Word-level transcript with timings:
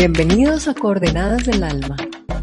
Bienvenidos 0.00 0.68
a 0.68 0.74
Coordenadas 0.74 1.44
del 1.44 1.64
Alma, 1.64 1.96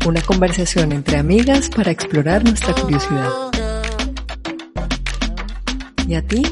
una 0.06 0.20
conversación 0.20 0.92
entre 0.92 1.16
amigas 1.16 1.70
para 1.70 1.90
explorar 1.90 2.44
nuestra 2.44 2.74
curiosidad. 2.74 3.30
¿Y 6.06 6.16
a 6.16 6.22
ti? 6.22 6.44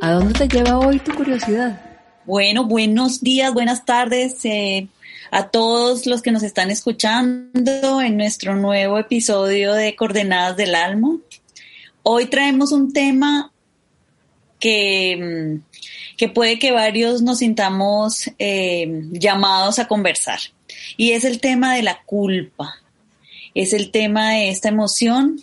¿A 0.00 0.12
dónde 0.12 0.32
te 0.34 0.46
lleva 0.46 0.78
hoy 0.78 1.00
tu 1.00 1.12
curiosidad? 1.12 1.98
Bueno, 2.24 2.66
buenos 2.66 3.20
días, 3.20 3.52
buenas 3.52 3.84
tardes 3.84 4.44
eh, 4.44 4.86
a 5.32 5.48
todos 5.48 6.06
los 6.06 6.22
que 6.22 6.30
nos 6.30 6.44
están 6.44 6.70
escuchando 6.70 8.00
en 8.00 8.16
nuestro 8.16 8.54
nuevo 8.54 8.96
episodio 9.00 9.72
de 9.72 9.96
Coordenadas 9.96 10.56
del 10.56 10.76
Alma. 10.76 11.16
Hoy 12.04 12.26
traemos 12.26 12.70
un 12.70 12.92
tema 12.92 13.50
que, 14.60 15.58
que 16.16 16.28
puede 16.28 16.58
que 16.58 16.72
varios 16.72 17.22
nos 17.22 17.38
sintamos 17.38 18.30
eh, 18.38 19.02
llamados 19.12 19.78
a 19.78 19.88
conversar. 19.88 20.38
Y 20.96 21.12
es 21.12 21.24
el 21.24 21.40
tema 21.40 21.74
de 21.74 21.82
la 21.82 22.02
culpa. 22.04 22.74
Es 23.54 23.72
el 23.72 23.90
tema 23.90 24.32
de 24.32 24.48
esta 24.48 24.68
emoción 24.68 25.40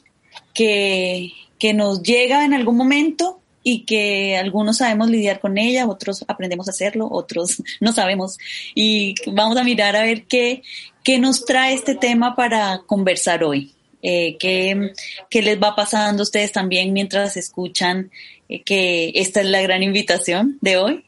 que, 0.54 1.32
que 1.60 1.74
nos 1.74 2.04
llega 2.04 2.46
en 2.46 2.54
algún 2.54 2.78
momento 2.78 3.40
y 3.64 3.86
que 3.86 4.38
algunos 4.38 4.78
sabemos 4.78 5.10
lidiar 5.10 5.40
con 5.40 5.58
ella, 5.58 5.88
otros 5.88 6.26
aprendemos 6.28 6.68
a 6.68 6.72
hacerlo, 6.72 7.08
otros 7.10 7.62
no 7.80 7.94
sabemos. 7.94 8.38
Y 8.76 9.16
vamos 9.28 9.58
a 9.58 9.64
mirar 9.64 9.96
a 9.96 10.04
ver 10.04 10.24
qué, 10.24 10.64
qué 11.04 11.20
nos 11.20 11.46
trae 11.46 11.74
este 11.74 11.96
tema 11.96 12.36
para 12.36 12.82
conversar 12.86 13.44
hoy. 13.44 13.74
Eh, 14.02 14.38
qué, 14.40 14.94
qué, 15.30 15.42
les 15.42 15.62
va 15.62 15.76
pasando 15.76 16.22
a 16.22 16.24
ustedes 16.24 16.52
también 16.52 16.92
mientras 16.92 17.38
escuchan 17.38 18.12
eh, 18.50 18.64
que 18.64 19.12
esta 19.16 19.42
es 19.42 19.48
la 19.48 19.62
gran 19.62 19.84
invitación 19.84 20.58
de 20.62 20.78
hoy. 20.78 21.06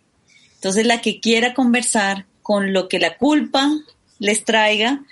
Entonces, 0.56 0.86
la 0.86 1.02
que 1.02 1.20
quiera 1.20 1.54
conversar 1.54 2.26
con 2.42 2.74
lo 2.74 2.88
que 2.88 3.00
la 3.00 3.18
culpa 3.18 3.70
les 4.20 4.46
traiga, 4.46 5.04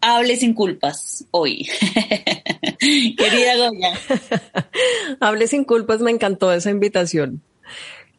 hable 0.00 0.36
sin 0.36 0.54
culpas 0.54 1.26
hoy. 1.30 1.68
Querida 2.78 3.56
Goya. 3.56 3.92
hable 5.20 5.46
sin 5.46 5.64
culpas, 5.64 6.00
me 6.00 6.10
encantó 6.10 6.52
esa 6.52 6.70
invitación. 6.70 7.42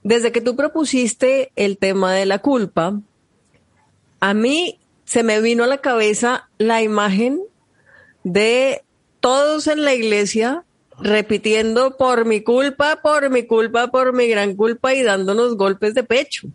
Desde 0.04 0.32
que 0.32 0.42
tú 0.42 0.56
propusiste 0.56 1.52
el 1.56 1.78
tema 1.78 2.14
de 2.14 2.26
la 2.26 2.40
culpa, 2.40 3.02
a 4.20 4.34
mí 4.34 4.80
se 5.06 5.24
me 5.24 5.42
vino 5.42 5.64
a 5.64 5.68
la 5.68 5.80
cabeza 5.80 6.50
la 6.58 6.82
imagen 6.82 7.42
de 8.24 8.84
todos 9.28 9.68
en 9.68 9.84
la 9.84 9.94
iglesia 9.94 10.64
repitiendo 11.02 11.98
por 11.98 12.24
mi 12.24 12.40
culpa, 12.40 13.02
por 13.04 13.30
mi 13.30 13.44
culpa, 13.44 13.88
por 13.88 14.14
mi 14.14 14.30
gran 14.30 14.56
culpa 14.56 14.94
y 14.94 15.04
dándonos 15.04 15.58
golpes 15.58 15.94
de 15.94 16.06
pecho. 16.06 16.48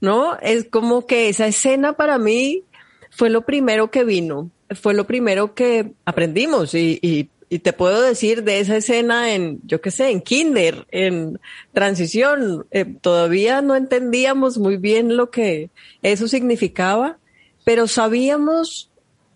¿No? 0.00 0.36
Es 0.42 0.66
como 0.68 1.06
que 1.06 1.28
esa 1.28 1.46
escena 1.46 1.92
para 1.92 2.18
mí 2.18 2.64
fue 3.10 3.30
lo 3.30 3.42
primero 3.42 3.92
que 3.92 4.02
vino, 4.02 4.50
fue 4.70 4.94
lo 4.94 5.06
primero 5.06 5.54
que 5.54 5.92
aprendimos 6.04 6.74
y, 6.74 7.30
te 7.62 7.72
puedo 7.72 8.02
decir 8.02 8.42
de 8.42 8.58
esa 8.58 8.78
escena 8.78 9.34
en, 9.34 9.60
yo 9.64 9.80
qué 9.80 9.92
sé, 9.92 10.10
en 10.10 10.22
kinder, 10.22 10.86
en 10.90 11.38
transición, 11.72 12.66
eh, 12.72 12.86
todavía 13.00 13.62
no 13.62 13.76
entendíamos 13.76 14.58
muy 14.58 14.76
bien 14.76 15.16
lo 15.16 15.30
que 15.30 15.70
eso 16.02 16.26
significaba, 16.26 17.18
pero 17.62 17.86
sabíamos 17.86 18.90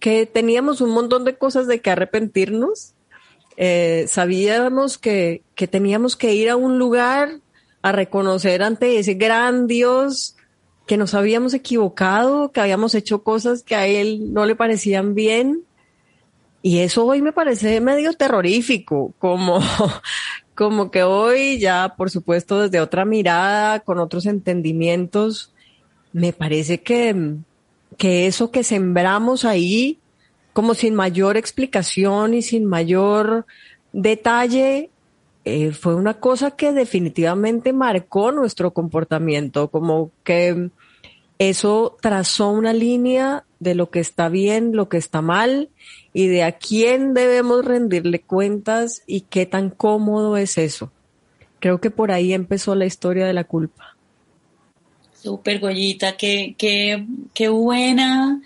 que 0.06 0.24
teníamos 0.24 0.80
un 0.80 0.90
montón 0.90 1.24
de 1.24 1.36
cosas 1.36 1.66
de 1.66 1.80
que 1.80 1.90
arrepentirnos. 1.90 2.94
Eh, 3.56 4.04
sabíamos 4.06 4.98
que, 4.98 5.42
que 5.56 5.66
teníamos 5.66 6.14
que 6.14 6.32
ir 6.32 6.48
a 6.48 6.54
un 6.54 6.78
lugar 6.78 7.40
a 7.82 7.90
reconocer 7.90 8.62
ante 8.62 9.00
ese 9.00 9.14
gran 9.14 9.66
Dios 9.66 10.36
que 10.86 10.96
nos 10.96 11.14
habíamos 11.14 11.54
equivocado, 11.54 12.52
que 12.52 12.60
habíamos 12.60 12.94
hecho 12.94 13.24
cosas 13.24 13.64
que 13.64 13.74
a 13.74 13.88
él 13.88 14.32
no 14.32 14.46
le 14.46 14.54
parecían 14.54 15.16
bien. 15.16 15.64
Y 16.62 16.78
eso 16.78 17.04
hoy 17.04 17.20
me 17.20 17.32
parece 17.32 17.80
medio 17.80 18.12
terrorífico, 18.12 19.12
como, 19.18 19.58
como 20.54 20.92
que 20.92 21.02
hoy 21.02 21.58
ya, 21.58 21.94
por 21.96 22.10
supuesto, 22.10 22.60
desde 22.60 22.78
otra 22.78 23.04
mirada, 23.04 23.80
con 23.80 23.98
otros 23.98 24.26
entendimientos, 24.26 25.52
me 26.12 26.32
parece 26.32 26.80
que, 26.80 27.40
que 27.96 28.26
eso 28.26 28.50
que 28.50 28.64
sembramos 28.64 29.44
ahí, 29.44 29.98
como 30.52 30.74
sin 30.74 30.94
mayor 30.94 31.36
explicación 31.36 32.34
y 32.34 32.42
sin 32.42 32.64
mayor 32.64 33.46
detalle, 33.92 34.90
eh, 35.44 35.72
fue 35.72 35.94
una 35.94 36.14
cosa 36.14 36.52
que 36.52 36.72
definitivamente 36.72 37.72
marcó 37.72 38.32
nuestro 38.32 38.72
comportamiento, 38.72 39.68
como 39.68 40.10
que 40.24 40.70
eso 41.38 41.96
trazó 42.00 42.50
una 42.50 42.72
línea 42.72 43.44
de 43.60 43.74
lo 43.74 43.90
que 43.90 44.00
está 44.00 44.28
bien, 44.28 44.74
lo 44.74 44.88
que 44.88 44.96
está 44.96 45.22
mal 45.22 45.70
y 46.12 46.28
de 46.28 46.42
a 46.42 46.52
quién 46.52 47.14
debemos 47.14 47.64
rendirle 47.64 48.20
cuentas 48.20 49.02
y 49.06 49.22
qué 49.22 49.46
tan 49.46 49.70
cómodo 49.70 50.36
es 50.36 50.58
eso. 50.58 50.90
Creo 51.60 51.80
que 51.80 51.90
por 51.90 52.10
ahí 52.10 52.32
empezó 52.32 52.74
la 52.74 52.86
historia 52.86 53.26
de 53.26 53.32
la 53.32 53.44
culpa. 53.44 53.95
Súper, 55.26 55.58
Goyita, 55.58 56.16
qué, 56.16 56.54
qué, 56.56 57.04
qué 57.34 57.48
buena 57.48 58.40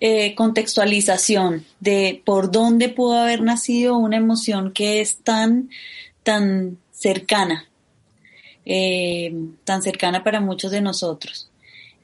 eh, 0.00 0.34
contextualización 0.34 1.64
de 1.80 2.20
por 2.26 2.50
dónde 2.50 2.90
pudo 2.90 3.18
haber 3.18 3.40
nacido 3.40 3.96
una 3.96 4.18
emoción 4.18 4.74
que 4.74 5.00
es 5.00 5.16
tan, 5.22 5.70
tan 6.24 6.76
cercana, 6.92 7.70
eh, 8.66 9.34
tan 9.64 9.80
cercana 9.80 10.22
para 10.22 10.40
muchos 10.40 10.72
de 10.72 10.82
nosotros. 10.82 11.48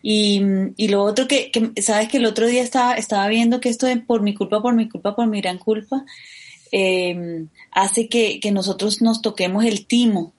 Y, 0.00 0.40
y 0.78 0.88
lo 0.88 1.02
otro 1.04 1.28
que, 1.28 1.52
sabes 1.82 2.08
que 2.08 2.16
el 2.16 2.24
otro 2.24 2.46
día 2.46 2.62
estaba, 2.62 2.94
estaba 2.94 3.28
viendo 3.28 3.60
que 3.60 3.68
esto 3.68 3.84
de 3.84 3.98
por 3.98 4.22
mi 4.22 4.32
culpa, 4.32 4.62
por 4.62 4.74
mi 4.74 4.88
culpa, 4.88 5.14
por 5.14 5.26
mi 5.26 5.42
gran 5.42 5.58
culpa, 5.58 6.06
eh, 6.72 7.44
hace 7.70 8.08
que, 8.08 8.40
que 8.40 8.50
nosotros 8.50 9.02
nos 9.02 9.20
toquemos 9.20 9.66
el 9.66 9.84
timo 9.86 10.32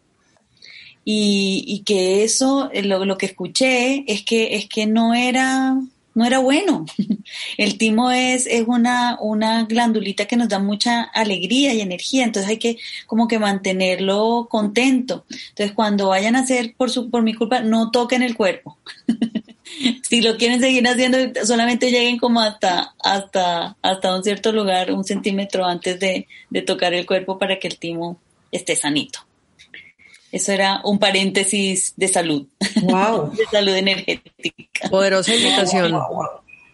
y, 1.06 1.64
y 1.68 1.84
que 1.84 2.24
eso, 2.24 2.70
lo, 2.84 3.06
lo, 3.06 3.18
que 3.18 3.26
escuché 3.26 4.06
es 4.12 4.24
que, 4.24 4.56
es 4.56 4.68
que 4.68 4.86
no 4.86 5.14
era, 5.14 5.76
no 6.16 6.26
era 6.26 6.40
bueno. 6.40 6.86
El 7.58 7.78
timo 7.78 8.12
es, 8.12 8.46
es 8.48 8.64
una, 8.68 9.18
una 9.20 9.66
glandulita 9.66 10.26
que 10.26 10.38
nos 10.38 10.50
da 10.50 10.60
mucha 10.60 11.04
alegría 11.04 11.74
y 11.74 11.82
energía, 11.82 12.24
entonces 12.24 12.50
hay 12.50 12.58
que 12.58 12.78
como 13.06 13.28
que 13.28 13.40
mantenerlo 13.40 14.48
contento. 14.50 15.26
Entonces 15.50 15.74
cuando 15.74 16.10
vayan 16.10 16.36
a 16.36 16.42
hacer 16.42 16.74
por 16.78 16.90
su, 16.90 17.10
por 17.10 17.24
mi 17.24 17.34
culpa, 17.34 17.60
no 17.60 17.92
toquen 17.92 18.24
el 18.24 18.38
cuerpo. 18.38 18.78
si 20.04 20.22
lo 20.22 20.38
quieren 20.38 20.62
seguir 20.62 20.88
haciendo, 20.88 21.18
solamente 21.46 21.92
lleguen 21.92 22.18
como 22.18 22.40
hasta, 22.40 22.94
hasta, 23.04 23.76
hasta 23.82 24.16
un 24.16 24.24
cierto 24.24 24.52
lugar, 24.52 24.92
un 24.92 25.04
centímetro 25.04 25.66
antes 25.66 26.00
de, 26.00 26.28
de 26.50 26.62
tocar 26.62 26.94
el 26.94 27.06
cuerpo 27.06 27.38
para 27.38 27.60
que 27.60 27.68
el 27.68 27.78
timo 27.78 28.20
esté 28.52 28.76
sanito. 28.76 29.20
Eso 30.34 30.52
era 30.52 30.82
un 30.84 30.98
paréntesis 30.98 31.94
de 31.96 32.08
salud. 32.08 32.48
Wow. 32.82 33.32
de 33.38 33.46
salud 33.46 33.76
energética. 33.76 34.90
Poderosa 34.90 35.36
invitación. 35.36 35.94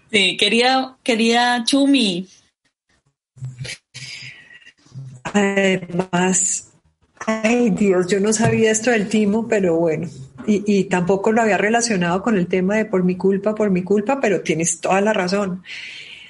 Sí, 0.09 0.37
quería, 0.37 0.95
quería 1.03 1.61
Chumi. 1.65 2.25
Además, 5.23 6.71
ay 7.27 7.71
Dios, 7.71 8.07
yo 8.07 8.21
no 8.21 8.31
sabía 8.31 8.71
esto 8.71 8.91
del 8.91 9.09
timo, 9.09 9.45
pero 9.49 9.75
bueno, 9.75 10.07
y, 10.47 10.63
y, 10.65 10.85
tampoco 10.85 11.33
lo 11.33 11.41
había 11.41 11.57
relacionado 11.57 12.23
con 12.23 12.37
el 12.37 12.47
tema 12.47 12.77
de 12.77 12.85
por 12.85 13.03
mi 13.03 13.17
culpa, 13.17 13.55
por 13.55 13.69
mi 13.71 13.83
culpa, 13.83 14.21
pero 14.21 14.41
tienes 14.41 14.79
toda 14.79 15.01
la 15.01 15.11
razón. 15.11 15.63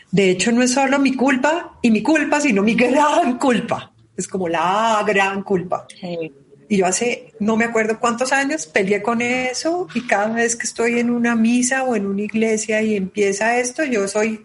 De 0.09 0.31
hecho, 0.31 0.51
no 0.51 0.63
es 0.63 0.73
solo 0.73 0.97
mi 0.97 1.15
culpa 1.15 1.77
y 1.83 1.91
mi 1.91 2.01
culpa, 2.01 2.41
sino 2.41 2.63
mi 2.63 2.73
gran 2.75 3.37
culpa. 3.37 3.91
Es 4.17 4.27
como 4.27 4.49
la 4.49 5.03
gran 5.05 5.43
culpa. 5.43 5.85
Sí. 6.01 6.33
Y 6.71 6.77
yo 6.77 6.85
hace, 6.85 7.33
no 7.39 7.57
me 7.57 7.65
acuerdo 7.65 7.99
cuántos 7.99 8.31
años, 8.31 8.67
peleé 8.67 9.01
con 9.01 9.21
eso 9.21 9.87
y 9.95 10.05
cada 10.05 10.27
vez 10.27 10.55
que 10.55 10.67
estoy 10.67 10.99
en 10.99 11.09
una 11.09 11.35
misa 11.35 11.83
o 11.83 11.95
en 11.95 12.05
una 12.05 12.21
iglesia 12.21 12.81
y 12.83 12.95
empieza 12.95 13.57
esto, 13.57 13.83
yo 13.83 14.07
soy 14.07 14.43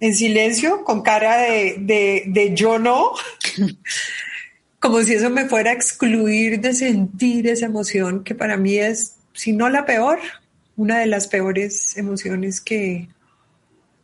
en 0.00 0.14
silencio, 0.16 0.82
con 0.82 1.02
cara 1.02 1.36
de, 1.36 2.24
de, 2.26 2.52
yo 2.56 2.80
no, 2.80 3.12
como 4.80 5.00
si 5.02 5.14
eso 5.14 5.30
me 5.30 5.48
fuera 5.48 5.70
a 5.70 5.74
excluir 5.74 6.60
de 6.60 6.74
sentir 6.74 7.46
esa 7.46 7.66
emoción 7.66 8.24
que 8.24 8.34
para 8.34 8.56
mí 8.56 8.78
es 8.78 9.14
si 9.32 9.52
no 9.52 9.68
la 9.68 9.86
peor, 9.86 10.18
una 10.76 10.98
de 10.98 11.06
las 11.06 11.28
peores 11.28 11.96
emociones 11.96 12.60
que, 12.60 13.08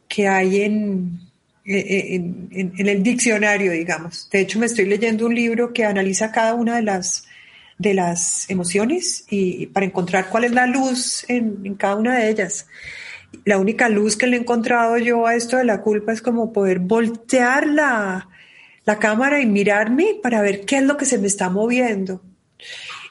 que 0.06 0.28
hay 0.28 0.62
en, 0.62 1.27
en, 1.68 2.48
en, 2.52 2.88
el 2.88 3.02
diccionario, 3.02 3.72
digamos. 3.72 4.28
De 4.30 4.40
hecho, 4.40 4.58
me 4.58 4.66
estoy 4.66 4.86
leyendo 4.86 5.26
un 5.26 5.34
libro 5.34 5.72
que 5.72 5.84
analiza 5.84 6.32
cada 6.32 6.54
una 6.54 6.76
de 6.76 6.82
las, 6.82 7.26
de 7.78 7.94
las 7.94 8.48
emociones 8.48 9.24
y 9.28 9.66
para 9.66 9.86
encontrar 9.86 10.30
cuál 10.30 10.44
es 10.44 10.52
la 10.52 10.66
luz 10.66 11.24
en, 11.28 11.60
en 11.64 11.74
cada 11.74 11.96
una 11.96 12.18
de 12.18 12.30
ellas. 12.30 12.66
La 13.44 13.58
única 13.58 13.88
luz 13.88 14.16
que 14.16 14.26
le 14.26 14.36
he 14.36 14.40
encontrado 14.40 14.96
yo 14.96 15.26
a 15.26 15.34
esto 15.34 15.58
de 15.58 15.64
la 15.64 15.82
culpa 15.82 16.12
es 16.12 16.22
como 16.22 16.52
poder 16.52 16.78
voltear 16.78 17.66
la, 17.66 18.28
la 18.86 18.98
cámara 18.98 19.42
y 19.42 19.46
mirarme 19.46 20.16
para 20.22 20.40
ver 20.40 20.64
qué 20.64 20.78
es 20.78 20.84
lo 20.84 20.96
que 20.96 21.04
se 21.04 21.18
me 21.18 21.26
está 21.26 21.50
moviendo. 21.50 22.22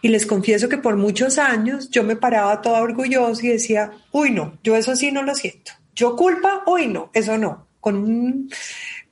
Y 0.01 0.07
les 0.07 0.25
confieso 0.25 0.69
que 0.69 0.79
por 0.79 0.95
muchos 0.95 1.37
años 1.37 1.91
yo 1.91 2.03
me 2.03 2.15
paraba 2.15 2.61
toda 2.61 2.81
orgullosa 2.81 3.45
y 3.45 3.49
decía, 3.49 3.91
uy, 4.11 4.31
no, 4.31 4.57
yo 4.63 4.75
eso 4.75 4.95
sí 4.95 5.11
no 5.11 5.21
lo 5.21 5.35
siento. 5.35 5.73
Yo 5.93 6.15
culpa, 6.15 6.63
uy, 6.65 6.87
no, 6.87 7.11
eso 7.13 7.37
no. 7.37 7.66
Con, 7.87 8.49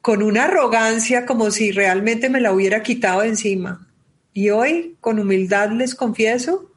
con 0.02 0.22
una 0.22 0.44
arrogancia 0.44 1.26
como 1.26 1.50
si 1.50 1.72
realmente 1.72 2.30
me 2.30 2.42
la 2.42 2.52
hubiera 2.52 2.84
quitado 2.84 3.22
de 3.22 3.30
encima. 3.30 3.88
Y 4.34 4.50
hoy, 4.50 4.98
con 5.00 5.18
humildad, 5.18 5.72
les 5.72 5.96
confieso 5.96 6.74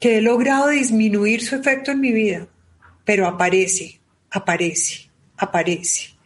que 0.00 0.18
he 0.18 0.20
logrado 0.20 0.70
disminuir 0.70 1.40
su 1.40 1.54
efecto 1.54 1.92
en 1.92 2.00
mi 2.00 2.10
vida, 2.10 2.48
pero 3.04 3.28
aparece, 3.28 4.00
aparece, 4.28 5.08
aparece. 5.36 6.16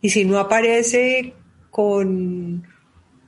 Y 0.00 0.10
si 0.10 0.24
no 0.24 0.40
aparece 0.40 1.32
con, 1.70 2.66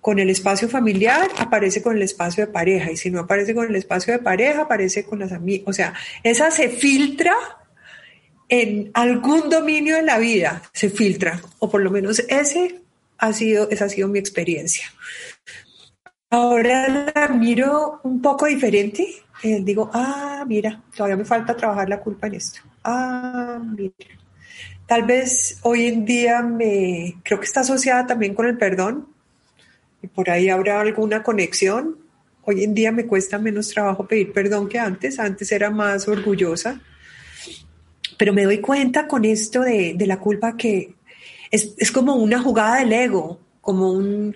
con 0.01 0.19
el 0.19 0.29
espacio 0.29 0.69
familiar, 0.69 1.31
aparece 1.39 1.83
con 1.83 1.95
el 1.95 2.03
espacio 2.03 2.47
de 2.47 2.53
pareja. 2.53 2.91
Y 2.91 2.97
si 2.97 3.13
no 3.13 3.21
aparece 3.21 3.55
con 3.55 3.69
el 3.69 3.77
espacio 3.77 4.13
de 4.13 4.19
pareja, 4.19 4.63
aparece 4.63 5.05
con 5.05 5.21
las 5.21 5.31
amigas. 5.31 5.69
O 5.69 5.73
sea, 5.73 5.95
esa 6.25 6.51
se 6.51 6.69
filtra 6.69 7.37
en 8.49 8.91
algún 8.95 9.49
dominio 9.49 9.97
de 9.97 10.03
la 10.03 10.19
vida, 10.19 10.63
se 10.73 10.91
filtra. 10.91 11.41
O 11.59 11.69
por 11.69 11.83
lo 11.83 11.91
menos 11.91 12.21
ese 12.29 12.81
ha 13.19 13.33
sido, 13.33 13.69
esa 13.71 13.87
ha 13.87 13.89
sido 13.89 14.09
mi 14.09 14.19
experiencia. 14.19 14.87
Ahora 16.31 17.13
la 17.15 17.29
miro 17.29 18.01
un 18.03 18.21
poco 18.21 18.47
diferente. 18.47 19.07
Eh, 19.43 19.61
digo, 19.63 19.91
ah, 19.93 20.45
mira, 20.47 20.83
todavía 20.95 21.17
me 21.17 21.25
falta 21.25 21.57
trabajar 21.57 21.89
la 21.89 22.01
culpa 22.01 22.27
en 22.27 22.35
esto. 22.35 22.61
Ah, 22.83 23.61
mira. 23.77 23.93
Tal 24.87 25.03
vez 25.03 25.59
hoy 25.63 25.87
en 25.87 26.05
día 26.05 26.43
me 26.43 27.17
creo 27.25 27.41
que 27.41 27.47
está 27.47 27.61
asociada 27.61 28.07
también 28.07 28.35
con 28.35 28.47
el 28.47 28.57
perdón 28.57 29.09
y 30.01 30.07
por 30.07 30.31
ahí 30.31 30.49
habrá 30.49 30.81
alguna 30.81 31.23
conexión. 31.23 31.97
Hoy 32.43 32.63
en 32.63 32.75
día 32.75 32.93
me 32.93 33.07
cuesta 33.07 33.39
menos 33.39 33.69
trabajo 33.71 34.07
pedir 34.07 34.33
perdón 34.33 34.69
que 34.69 34.79
antes. 34.79 35.19
Antes 35.19 35.51
era 35.51 35.71
más 35.71 36.07
orgullosa. 36.07 36.81
Pero 38.17 38.33
me 38.33 38.45
doy 38.45 38.61
cuenta 38.61 39.07
con 39.07 39.25
esto 39.25 39.63
de, 39.63 39.95
de 39.95 40.07
la 40.07 40.19
culpa 40.19 40.57
que 40.57 40.95
es, 41.51 41.75
es 41.79 41.93
como 41.93 42.15
una 42.17 42.41
jugada 42.41 42.79
del 42.79 42.93
ego, 42.93 43.41
como 43.61 43.93
un, 43.93 44.35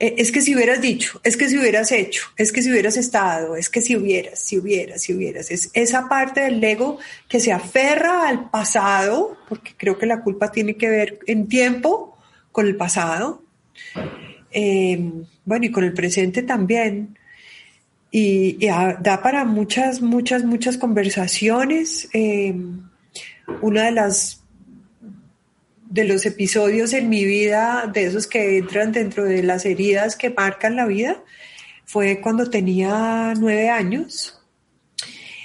eh, 0.00 0.14
es 0.18 0.30
que 0.30 0.40
si 0.40 0.54
hubieras 0.54 0.80
dicho, 0.80 1.20
es 1.24 1.36
que 1.36 1.48
si 1.48 1.58
hubieras 1.58 1.90
hecho, 1.90 2.22
es 2.36 2.52
que 2.52 2.62
si 2.62 2.70
hubieras 2.70 2.96
estado, 2.96 3.56
es 3.56 3.68
que 3.68 3.80
si 3.80 3.96
hubieras, 3.96 4.38
si 4.38 4.58
hubieras, 4.58 5.02
si 5.02 5.12
hubieras. 5.12 5.50
Es 5.50 5.70
esa 5.74 6.08
parte 6.08 6.42
del 6.42 6.62
ego 6.62 6.98
que 7.28 7.40
se 7.40 7.52
aferra 7.52 8.28
al 8.28 8.48
pasado, 8.50 9.36
porque 9.48 9.72
creo 9.76 9.98
que 9.98 10.06
la 10.06 10.20
culpa 10.22 10.52
tiene 10.52 10.76
que 10.76 10.88
ver 10.88 11.18
en 11.26 11.48
tiempo 11.48 12.16
con 12.52 12.66
el 12.66 12.76
pasado, 12.76 13.42
em, 14.52 15.24
bueno, 15.44 15.66
y 15.66 15.70
con 15.72 15.84
el 15.84 15.92
presente 15.94 16.42
también. 16.42 17.18
Y, 18.10 18.66
da 18.66 19.20
para 19.22 19.44
muchas, 19.44 20.00
muchas, 20.00 20.44
muchas 20.44 20.78
conversaciones. 20.78 22.08
Em, 22.12 22.87
una 23.60 23.84
de 23.84 23.92
las 23.92 24.44
de 25.88 26.04
los 26.04 26.26
episodios 26.26 26.92
en 26.92 27.08
mi 27.08 27.24
vida, 27.24 27.90
de 27.92 28.04
esos 28.04 28.26
que 28.26 28.58
entran 28.58 28.92
dentro 28.92 29.24
de 29.24 29.42
las 29.42 29.64
heridas 29.64 30.16
que 30.16 30.30
marcan 30.30 30.76
la 30.76 30.86
vida, 30.86 31.22
fue 31.84 32.20
cuando 32.20 32.50
tenía 32.50 33.32
nueve 33.38 33.70
años. 33.70 34.38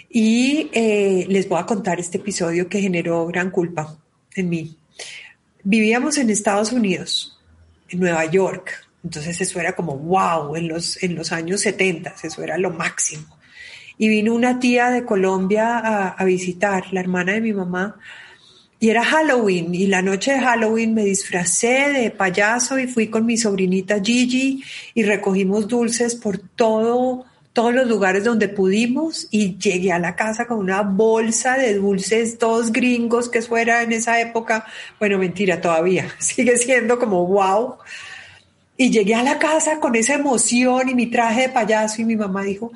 Y 0.09 0.69
eh, 0.73 1.25
les 1.29 1.47
voy 1.47 1.59
a 1.59 1.65
contar 1.65 1.99
este 1.99 2.17
episodio 2.17 2.67
que 2.67 2.81
generó 2.81 3.25
gran 3.25 3.49
culpa 3.49 3.97
en 4.35 4.49
mí. 4.49 4.77
Vivíamos 5.63 6.17
en 6.17 6.29
Estados 6.29 6.71
Unidos, 6.73 7.39
en 7.89 8.01
Nueva 8.01 8.25
York. 8.25 8.85
Entonces 9.03 9.39
eso 9.39 9.59
era 9.59 9.75
como 9.75 9.97
wow 9.97 10.55
en 10.55 10.67
los, 10.67 11.01
en 11.01 11.15
los 11.15 11.31
años 11.31 11.61
70, 11.61 12.15
eso 12.21 12.43
era 12.43 12.57
lo 12.57 12.69
máximo. 12.69 13.37
Y 13.97 14.09
vino 14.09 14.33
una 14.33 14.59
tía 14.59 14.89
de 14.89 15.05
Colombia 15.05 15.77
a, 16.09 16.25
visitar, 16.25 16.85
la 16.91 16.99
hermana 16.99 17.33
de 17.33 17.41
mi 17.41 17.53
mamá, 17.53 17.97
y 18.79 18.89
era 18.89 19.03
Halloween 19.05 19.73
y 19.73 19.87
la 19.87 20.01
noche 20.01 20.33
de 20.33 20.41
Halloween 20.41 20.93
me 20.93 21.05
disfracé 21.05 21.93
de 21.93 22.11
payaso 22.11 22.77
y 22.77 22.87
fui 22.87 23.07
con 23.07 23.25
mi 23.25 23.37
sobrinita 23.37 24.01
Gigi 24.03 24.61
y 24.93 25.03
recogimos 25.03 25.69
dulces 25.69 26.15
por 26.15 26.37
todo 26.37 27.25
todos 27.53 27.73
los 27.73 27.87
lugares 27.87 28.23
donde 28.23 28.49
pudimos 28.49 29.27
y 29.29 29.57
llegué 29.57 29.91
a 29.91 29.99
la 29.99 30.15
casa 30.15 30.47
con 30.47 30.57
una 30.57 30.81
bolsa 30.81 31.55
de 31.55 31.75
dulces, 31.75 32.39
todos 32.39 32.71
gringos 32.71 33.29
que 33.29 33.43
fuera 33.43 33.83
en 33.83 33.93
esa 33.93 34.19
época. 34.19 34.65
Bueno, 34.99 35.19
mentira, 35.19 35.61
todavía 35.61 36.07
sigue 36.19 36.57
siendo 36.57 36.97
como 36.97 37.25
wow. 37.27 37.75
Y 38.75 38.89
llegué 38.89 39.13
a 39.13 39.23
la 39.23 39.37
casa 39.37 39.79
con 39.79 39.95
esa 39.95 40.15
emoción 40.15 40.89
y 40.89 40.95
mi 40.95 41.07
traje 41.07 41.41
de 41.41 41.49
payaso 41.49 42.01
y 42.01 42.05
mi 42.05 42.15
mamá 42.15 42.43
dijo, 42.43 42.71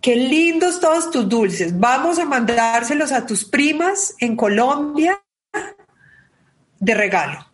qué 0.00 0.16
lindos 0.16 0.80
todos 0.80 1.10
tus 1.10 1.28
dulces, 1.28 1.78
vamos 1.78 2.18
a 2.18 2.24
mandárselos 2.24 3.12
a 3.12 3.26
tus 3.26 3.44
primas 3.44 4.14
en 4.20 4.36
Colombia 4.36 5.22
de 6.80 6.94
regalo. 6.94 7.46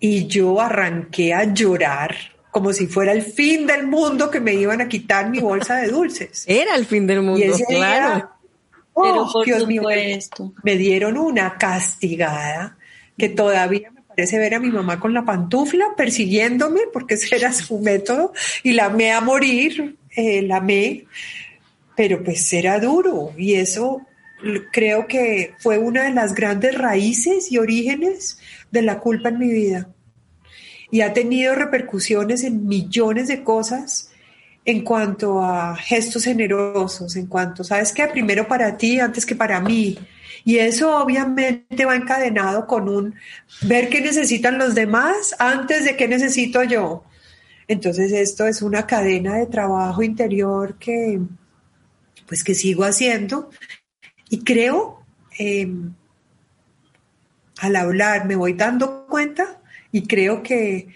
Y 0.00 0.26
yo 0.26 0.60
arranqué 0.60 1.34
a 1.34 1.44
llorar 1.52 2.16
como 2.50 2.72
si 2.72 2.86
fuera 2.86 3.12
el 3.12 3.22
fin 3.22 3.66
del 3.66 3.86
mundo 3.86 4.30
que 4.30 4.40
me 4.40 4.54
iban 4.54 4.80
a 4.80 4.88
quitar 4.88 5.30
mi 5.30 5.40
bolsa 5.40 5.76
de 5.76 5.88
dulces. 5.88 6.44
Era 6.48 6.74
el 6.74 6.86
fin 6.86 7.06
del 7.06 7.22
mundo, 7.22 7.54
claro. 7.68 8.30
oh, 8.94 9.44
Dios 9.44 9.66
mío, 9.66 9.82
me 10.62 10.76
dieron 10.76 11.16
una 11.18 11.56
castigada 11.56 12.76
que 13.16 13.28
todavía 13.28 13.90
me 13.90 13.97
parece 14.18 14.40
ver 14.40 14.56
a 14.56 14.58
mi 14.58 14.72
mamá 14.72 14.98
con 14.98 15.14
la 15.14 15.24
pantufla 15.24 15.94
persiguiéndome 15.96 16.80
porque 16.92 17.14
ese 17.14 17.36
era 17.36 17.52
su 17.52 17.78
método 17.78 18.32
y 18.64 18.72
la 18.72 18.86
amé 18.86 19.12
a 19.12 19.20
morir, 19.20 19.96
eh, 20.10 20.42
la 20.42 20.56
amé, 20.56 21.04
pero 21.94 22.24
pues 22.24 22.52
era 22.52 22.80
duro 22.80 23.32
y 23.38 23.54
eso 23.54 24.02
creo 24.72 25.06
que 25.06 25.54
fue 25.60 25.78
una 25.78 26.02
de 26.02 26.14
las 26.14 26.34
grandes 26.34 26.76
raíces 26.76 27.52
y 27.52 27.58
orígenes 27.58 28.40
de 28.72 28.82
la 28.82 28.98
culpa 28.98 29.28
en 29.28 29.38
mi 29.38 29.52
vida. 29.52 29.88
Y 30.90 31.02
ha 31.02 31.12
tenido 31.12 31.54
repercusiones 31.54 32.42
en 32.42 32.66
millones 32.66 33.28
de 33.28 33.44
cosas 33.44 34.10
en 34.64 34.82
cuanto 34.82 35.44
a 35.44 35.76
gestos 35.76 36.24
generosos, 36.24 37.14
en 37.14 37.26
cuanto, 37.26 37.62
¿sabes 37.62 37.92
qué? 37.92 38.08
Primero 38.08 38.48
para 38.48 38.76
ti 38.76 38.98
antes 38.98 39.24
que 39.24 39.36
para 39.36 39.60
mí. 39.60 39.96
Y 40.44 40.58
eso 40.58 40.96
obviamente 40.96 41.84
va 41.84 41.96
encadenado 41.96 42.66
con 42.66 42.88
un 42.88 43.14
ver 43.62 43.88
qué 43.88 44.00
necesitan 44.00 44.58
los 44.58 44.74
demás 44.74 45.34
antes 45.38 45.84
de 45.84 45.96
qué 45.96 46.08
necesito 46.08 46.62
yo. 46.62 47.04
Entonces 47.66 48.12
esto 48.12 48.46
es 48.46 48.62
una 48.62 48.86
cadena 48.86 49.36
de 49.36 49.46
trabajo 49.46 50.02
interior 50.02 50.78
que 50.78 51.20
pues 52.26 52.44
que 52.44 52.54
sigo 52.54 52.84
haciendo 52.84 53.50
y 54.28 54.44
creo, 54.44 55.04
em, 55.38 55.94
al 57.58 57.76
hablar, 57.76 58.26
me 58.26 58.36
voy 58.36 58.52
dando 58.52 59.06
cuenta 59.06 59.60
y 59.90 60.06
creo 60.06 60.42
que 60.42 60.88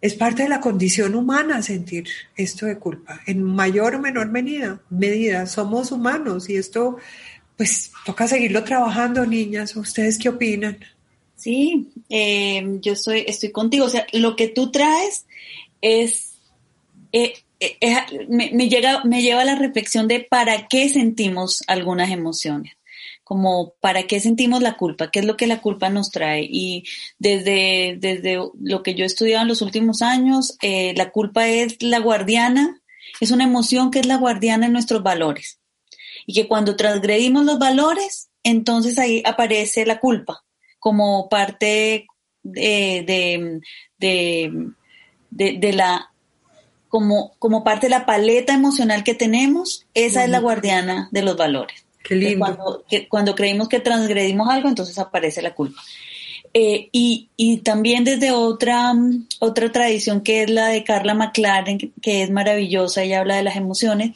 es 0.00 0.14
parte 0.14 0.42
de 0.42 0.48
la 0.48 0.60
condición 0.60 1.14
humana 1.14 1.62
sentir 1.62 2.08
esto 2.36 2.66
de 2.66 2.76
culpa, 2.76 3.20
en 3.26 3.42
mayor 3.42 3.94
o 3.94 4.00
menor 4.00 4.28
medida. 4.30 4.80
medida. 4.90 5.46
Somos 5.46 5.92
humanos 5.92 6.50
y 6.50 6.56
esto, 6.56 6.98
pues, 7.56 7.92
toca 8.04 8.26
seguirlo 8.26 8.64
trabajando, 8.64 9.26
niñas. 9.26 9.76
¿Ustedes 9.76 10.18
qué 10.18 10.28
opinan? 10.28 10.78
Sí, 11.36 11.90
em, 12.08 12.80
yo 12.80 12.92
estoy, 12.92 13.24
estoy 13.26 13.50
contigo. 13.50 13.86
O 13.86 13.90
sea, 13.90 14.06
lo 14.12 14.36
que 14.36 14.48
tú 14.48 14.70
traes 14.70 15.26
es, 15.80 16.34
eh, 17.12 17.34
eh, 17.58 17.96
me, 18.28 18.68
llega, 18.68 19.02
me 19.04 19.22
lleva 19.22 19.42
a 19.42 19.44
la 19.44 19.56
reflexión 19.56 20.08
de 20.08 20.20
para 20.20 20.68
qué 20.68 20.88
sentimos 20.88 21.62
algunas 21.66 22.10
emociones 22.10 22.74
como 23.24 23.72
para 23.80 24.02
qué 24.02 24.20
sentimos 24.20 24.60
la 24.60 24.76
culpa, 24.76 25.10
qué 25.10 25.20
es 25.20 25.24
lo 25.24 25.38
que 25.38 25.46
la 25.46 25.62
culpa 25.62 25.88
nos 25.88 26.10
trae. 26.10 26.46
Y 26.50 26.84
desde, 27.18 27.96
desde 27.98 28.38
lo 28.60 28.82
que 28.82 28.94
yo 28.94 29.04
he 29.04 29.06
estudiado 29.06 29.40
en 29.40 29.48
los 29.48 29.62
últimos 29.62 30.02
años, 30.02 30.58
eh, 30.60 30.92
la 30.98 31.10
culpa 31.12 31.48
es 31.48 31.82
la 31.82 31.98
guardiana, 31.98 32.82
es 33.20 33.30
una 33.30 33.44
emoción 33.44 33.90
que 33.90 34.00
es 34.00 34.06
la 34.06 34.16
guardiana 34.16 34.66
en 34.66 34.74
nuestros 34.74 35.02
valores. 35.02 35.61
Y 36.26 36.34
que 36.34 36.48
cuando 36.48 36.76
transgredimos 36.76 37.44
los 37.44 37.58
valores, 37.58 38.30
entonces 38.42 38.98
ahí 38.98 39.22
aparece 39.24 39.86
la 39.86 40.00
culpa 40.00 40.44
como 40.78 41.28
parte 41.28 42.06
de, 42.42 43.04
de, 43.06 43.60
de, 45.30 45.58
de 45.58 45.72
la 45.72 46.12
como, 46.92 47.32
como 47.38 47.64
parte 47.64 47.86
de 47.86 47.90
la 47.90 48.04
paleta 48.04 48.52
emocional 48.52 49.02
que 49.02 49.14
tenemos, 49.14 49.86
esa 49.94 50.24
es 50.24 50.28
la 50.28 50.40
guardiana 50.40 51.08
de 51.10 51.22
los 51.22 51.38
valores. 51.38 51.86
Qué 52.04 52.14
lindo. 52.16 52.44
Cuando, 52.44 52.84
cuando 53.08 53.34
creímos 53.34 53.70
que 53.70 53.80
transgredimos 53.80 54.50
algo, 54.50 54.68
entonces 54.68 54.98
aparece 54.98 55.40
la 55.40 55.54
culpa. 55.54 55.80
Eh, 56.52 56.90
y, 56.92 57.30
y, 57.34 57.58
también 57.58 58.04
desde 58.04 58.32
otra, 58.32 58.92
otra 59.40 59.72
tradición 59.72 60.20
que 60.20 60.42
es 60.42 60.50
la 60.50 60.68
de 60.68 60.84
Carla 60.84 61.14
McLaren, 61.14 61.78
que 61.78 62.22
es 62.22 62.30
maravillosa, 62.30 63.02
ella 63.02 63.20
habla 63.20 63.36
de 63.36 63.44
las 63.44 63.56
emociones, 63.56 64.10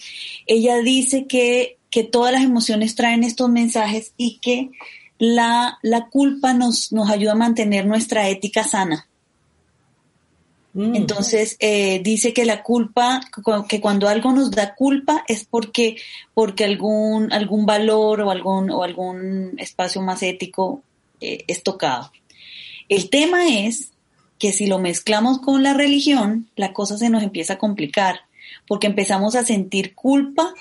ella 0.45 0.77
dice 0.81 1.27
que, 1.27 1.76
que 1.91 2.05
todas 2.05 2.33
las 2.33 2.43
emociones 2.43 2.95
traen 2.95 3.25
estos 3.25 3.49
mensajes 3.49 4.13
y 4.17 4.39
que 4.39 4.71
la, 5.19 5.79
la 5.83 6.09
culpa 6.09 6.53
nos, 6.53 6.93
nos 6.93 7.11
ayuda 7.11 7.33
a 7.33 7.37
mantener 7.37 7.87
nuestra 7.87 8.29
ética 8.29 8.65
sana. 8.65 9.07
Mm. 10.77 10.95
Entonces, 10.95 11.57
eh, 11.59 12.01
dice 12.05 12.35
que 12.35 12.45
la 12.45 12.63
culpa, 12.63 13.23
que 13.67 13.81
cuando 13.81 14.09
algo 14.09 14.33
nos 14.33 14.51
da 14.51 14.75
culpa 14.75 15.25
es 15.27 15.47
porque, 15.47 15.97
porque 16.35 16.65
algún, 16.65 17.33
algún 17.33 17.65
valor 17.65 18.21
o 18.21 18.31
algún, 18.31 18.71
o 18.71 18.83
algún 18.83 19.55
espacio 19.59 20.03
más 20.03 20.23
ético 20.23 20.83
eh, 21.23 21.45
es 21.47 21.63
tocado. 21.63 22.13
El 22.91 23.09
tema 23.09 23.49
es 23.49 23.93
que 24.39 24.53
si 24.53 24.67
lo 24.67 24.79
mezclamos 24.79 25.41
con 25.41 25.63
la 25.63 25.73
religión, 25.73 26.51
la 26.57 26.75
cosa 26.75 26.99
se 26.99 27.09
nos 27.09 27.23
empieza 27.23 27.55
a 27.55 27.59
complicar, 27.59 28.21
porque 28.69 28.87
empezamos 28.87 29.35
a 29.35 29.47
sentir 29.47 29.95
culpa 29.95 30.53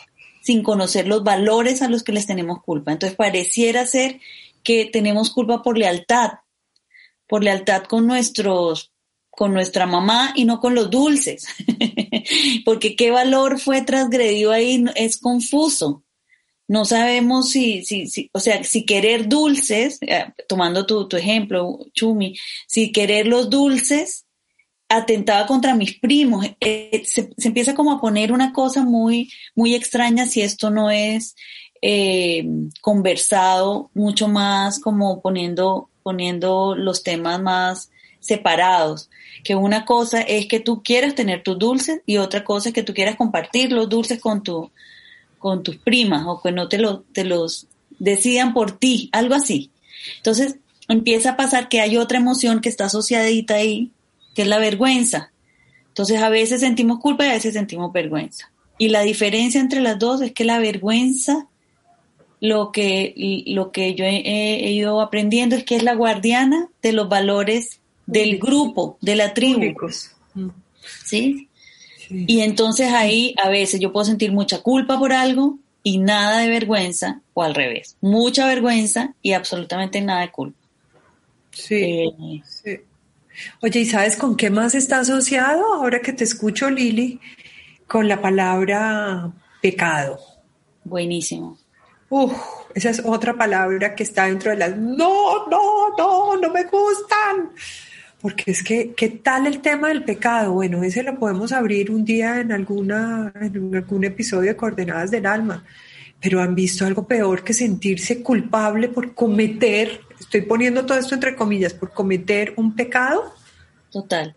sin 0.45 0.61
conocer 0.61 1.07
los 1.07 1.23
valores 1.23 1.81
a 1.81 1.89
los 1.89 2.03
que 2.03 2.11
les 2.11 2.27
tenemos 2.27 2.61
culpa. 2.61 2.91
Entonces 2.91 3.17
pareciera 3.17 3.87
ser 3.87 4.19
que 4.63 4.85
tenemos 4.85 5.31
culpa 5.31 5.63
por 5.63 5.77
lealtad, 5.77 6.33
por 7.27 7.43
lealtad 7.43 7.83
con 7.83 8.05
nuestros 8.07 8.91
con 9.31 9.53
nuestra 9.53 9.85
mamá 9.85 10.31
y 10.33 10.45
no 10.45 10.61
con 10.61 10.75
los 10.75 10.89
dulces, 10.89 11.45
porque 12.63 12.95
qué 12.95 13.11
valor 13.11 13.59
fue 13.59 13.81
transgredido 13.81 14.53
ahí 14.53 14.85
es 14.95 15.17
confuso 15.17 16.05
no 16.67 16.85
sabemos 16.85 17.49
si, 17.51 17.83
si, 17.85 18.07
si, 18.07 18.29
o 18.33 18.39
sea, 18.39 18.63
si 18.63 18.85
querer 18.85 19.27
dulces, 19.27 19.99
eh, 20.01 20.25
tomando 20.47 20.85
tu, 20.85 21.07
tu 21.07 21.15
ejemplo, 21.17 21.79
Chumi, 21.93 22.35
si 22.67 22.91
querer 22.91 23.27
los 23.27 23.49
dulces 23.49 24.24
atentaba 24.87 25.47
contra 25.47 25.75
mis 25.75 25.97
primos, 25.99 26.45
eh, 26.59 27.03
se, 27.05 27.29
empieza 27.43 27.73
como 27.73 27.91
a 27.91 28.01
poner 28.01 28.31
una 28.31 28.53
cosa 28.53 28.83
muy, 28.83 29.31
muy 29.55 29.73
extraña 29.73 30.27
si 30.27 30.41
esto 30.41 30.69
no 30.69 30.91
es 30.91 31.35
eh, 31.81 32.45
conversado 32.81 33.89
mucho 33.93 34.27
más 34.27 34.79
como 34.79 35.21
poniendo, 35.21 35.89
poniendo 36.03 36.75
los 36.75 37.03
temas 37.03 37.41
más 37.41 37.89
separados, 38.19 39.09
que 39.43 39.55
una 39.55 39.85
cosa 39.85 40.21
es 40.21 40.47
que 40.47 40.59
tú 40.59 40.81
quieras 40.81 41.13
tener 41.13 41.43
tus 41.43 41.59
dulces 41.59 42.01
y 42.05 42.17
otra 42.17 42.43
cosa 42.43 42.69
es 42.69 42.75
que 42.75 42.83
tú 42.83 42.93
quieras 42.93 43.15
compartir 43.15 43.71
los 43.71 43.87
dulces 43.87 44.19
con 44.19 44.41
tu, 44.41 44.71
con 45.37 45.61
tus 45.61 45.77
primas 45.77 46.25
o 46.25 46.41
que 46.41 46.51
no 46.51 46.67
te, 46.67 46.79
lo, 46.79 47.01
te 47.13 47.23
los 47.23 47.67
decidan 47.99 48.53
por 48.53 48.71
ti, 48.79 49.09
algo 49.11 49.35
así. 49.35 49.71
Entonces 50.17 50.57
empieza 50.87 51.31
a 51.31 51.37
pasar 51.37 51.69
que 51.69 51.81
hay 51.81 51.97
otra 51.97 52.17
emoción 52.17 52.61
que 52.61 52.69
está 52.69 52.85
asociadita 52.85 53.55
ahí, 53.55 53.91
que 54.35 54.43
es 54.43 54.47
la 54.47 54.59
vergüenza. 54.59 55.31
Entonces 55.87 56.21
a 56.21 56.29
veces 56.29 56.61
sentimos 56.61 56.99
culpa 56.99 57.25
y 57.25 57.29
a 57.29 57.33
veces 57.33 57.53
sentimos 57.53 57.91
vergüenza. 57.91 58.51
Y 58.77 58.89
la 58.89 59.01
diferencia 59.01 59.61
entre 59.61 59.79
las 59.79 59.97
dos 59.97 60.21
es 60.21 60.33
que 60.33 60.43
la 60.43 60.59
vergüenza, 60.59 61.47
lo 62.41 62.71
que, 62.71 63.43
lo 63.47 63.71
que 63.71 63.95
yo 63.95 64.03
he, 64.05 64.71
ido 64.71 65.01
aprendiendo 65.01 65.55
es 65.55 65.63
que 65.63 65.77
es 65.77 65.83
la 65.83 65.95
guardiana 65.95 66.69
de 66.83 66.91
los 66.91 67.07
valores 67.07 67.79
del 68.05 68.37
grupo, 68.37 68.97
de 69.01 69.15
la 69.15 69.33
tribu. 69.33 69.73
¿Sí? 71.05 71.47
Y 72.09 72.41
entonces 72.41 72.91
ahí 72.91 73.33
a 73.41 73.49
veces 73.49 73.79
yo 73.79 73.91
puedo 73.91 74.05
sentir 74.05 74.31
mucha 74.31 74.61
culpa 74.61 74.99
por 74.99 75.13
algo 75.13 75.57
y 75.81 75.99
nada 75.99 76.39
de 76.39 76.49
vergüenza, 76.49 77.21
o 77.33 77.43
al 77.43 77.55
revés, 77.55 77.95
mucha 78.01 78.47
vergüenza 78.47 79.13
y 79.21 79.33
absolutamente 79.33 80.01
nada 80.01 80.21
de 80.21 80.31
culpa. 80.31 80.59
Sí, 81.51 81.75
eh, 81.75 82.41
sí. 82.43 82.79
Oye, 83.61 83.81
¿y 83.81 83.85
sabes 83.85 84.15
con 84.15 84.35
qué 84.35 84.49
más 84.49 84.75
está 84.75 84.99
asociado 84.99 85.73
ahora 85.73 86.01
que 86.01 86.13
te 86.13 86.23
escucho, 86.23 86.69
Lili? 86.69 87.19
Con 87.87 88.07
la 88.07 88.21
palabra 88.21 89.31
pecado. 89.61 90.19
Buenísimo. 90.83 91.57
Uf, 92.09 92.33
esa 92.73 92.89
es 92.89 93.01
otra 93.03 93.33
palabra 93.33 93.95
que 93.95 94.03
está 94.03 94.25
dentro 94.25 94.51
de 94.51 94.57
las 94.57 94.77
no, 94.77 95.47
no, 95.47 95.95
no, 95.97 96.37
no 96.37 96.49
me 96.51 96.63
gustan 96.65 97.51
porque 98.25 98.49
es 98.49 98.63
que, 98.63 98.95
¿qué 98.97 99.09
tal 99.09 99.45
el 99.45 99.61
tema 99.61 99.89
del 99.89 100.03
pecado? 100.03 100.53
Bueno, 100.53 100.81
ese 100.81 101.03
lo 101.03 101.19
podemos 101.19 101.51
abrir 101.51 101.91
un 101.91 102.03
día 102.03 102.39
en, 102.39 102.51
alguna, 102.51 103.31
en 103.39 103.75
algún 103.75 104.03
episodio 104.03 104.49
de 104.49 104.55
Coordenadas 104.55 105.11
del 105.11 105.27
Alma, 105.27 105.63
pero 106.19 106.41
han 106.41 106.55
visto 106.55 106.87
algo 106.87 107.07
peor 107.07 107.43
que 107.43 107.53
sentirse 107.53 108.23
culpable 108.23 108.87
por 108.87 109.13
cometer, 109.13 110.01
estoy 110.25 110.41
poniendo 110.41 110.85
todo 110.85 110.97
esto 110.97 111.15
entre 111.15 111.35
comillas, 111.35 111.73
por 111.73 111.91
cometer 111.91 112.53
un 112.57 112.75
pecado. 112.75 113.33
Total. 113.91 114.35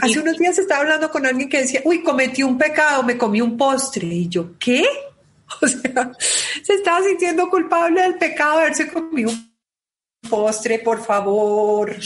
Hace 0.00 0.20
unos 0.20 0.36
días 0.36 0.58
estaba 0.58 0.80
hablando 0.80 1.10
con 1.10 1.26
alguien 1.26 1.48
que 1.48 1.62
decía, 1.62 1.80
uy, 1.84 2.02
cometí 2.02 2.42
un 2.42 2.58
pecado, 2.58 3.02
me 3.02 3.16
comí 3.16 3.40
un 3.40 3.56
postre. 3.56 4.06
Y 4.06 4.28
yo, 4.28 4.58
¿qué? 4.58 4.84
O 5.62 5.66
sea, 5.66 6.12
se 6.62 6.74
estaba 6.74 7.04
sintiendo 7.04 7.50
culpable 7.50 8.02
del 8.02 8.14
pecado 8.14 8.58
de 8.58 8.62
haberse 8.62 8.86
comido 8.86 9.30
un 9.30 10.30
postre, 10.30 10.78
por 10.78 11.04
favor. 11.04 11.96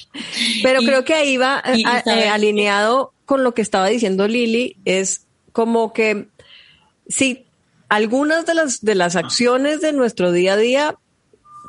Pero 0.62 0.80
creo 0.80 1.04
que 1.04 1.14
ahí 1.14 1.36
va 1.36 1.60
eh, 1.66 1.82
eh, 2.06 2.28
alineado 2.28 3.12
con 3.24 3.42
lo 3.42 3.52
que 3.52 3.62
estaba 3.62 3.88
diciendo 3.88 4.28
Lili, 4.28 4.76
es 4.84 5.26
como 5.50 5.92
que 5.92 6.28
si 7.08 7.46
algunas 7.88 8.46
de 8.46 8.54
las, 8.54 8.80
de 8.80 8.94
las 8.94 9.16
acciones 9.16 9.80
de 9.80 9.92
nuestro 9.92 10.30
día 10.30 10.52
a 10.52 10.56
día 10.56 10.96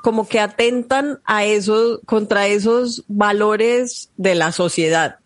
como 0.05 0.27
que 0.27 0.39
atentan 0.39 1.19
a 1.25 1.45
eso, 1.45 1.99
contra 2.05 2.45
esos 2.45 3.03
valores 3.07 4.11
de 4.17 4.35
la 4.35 4.51
sociedad, 4.51 5.17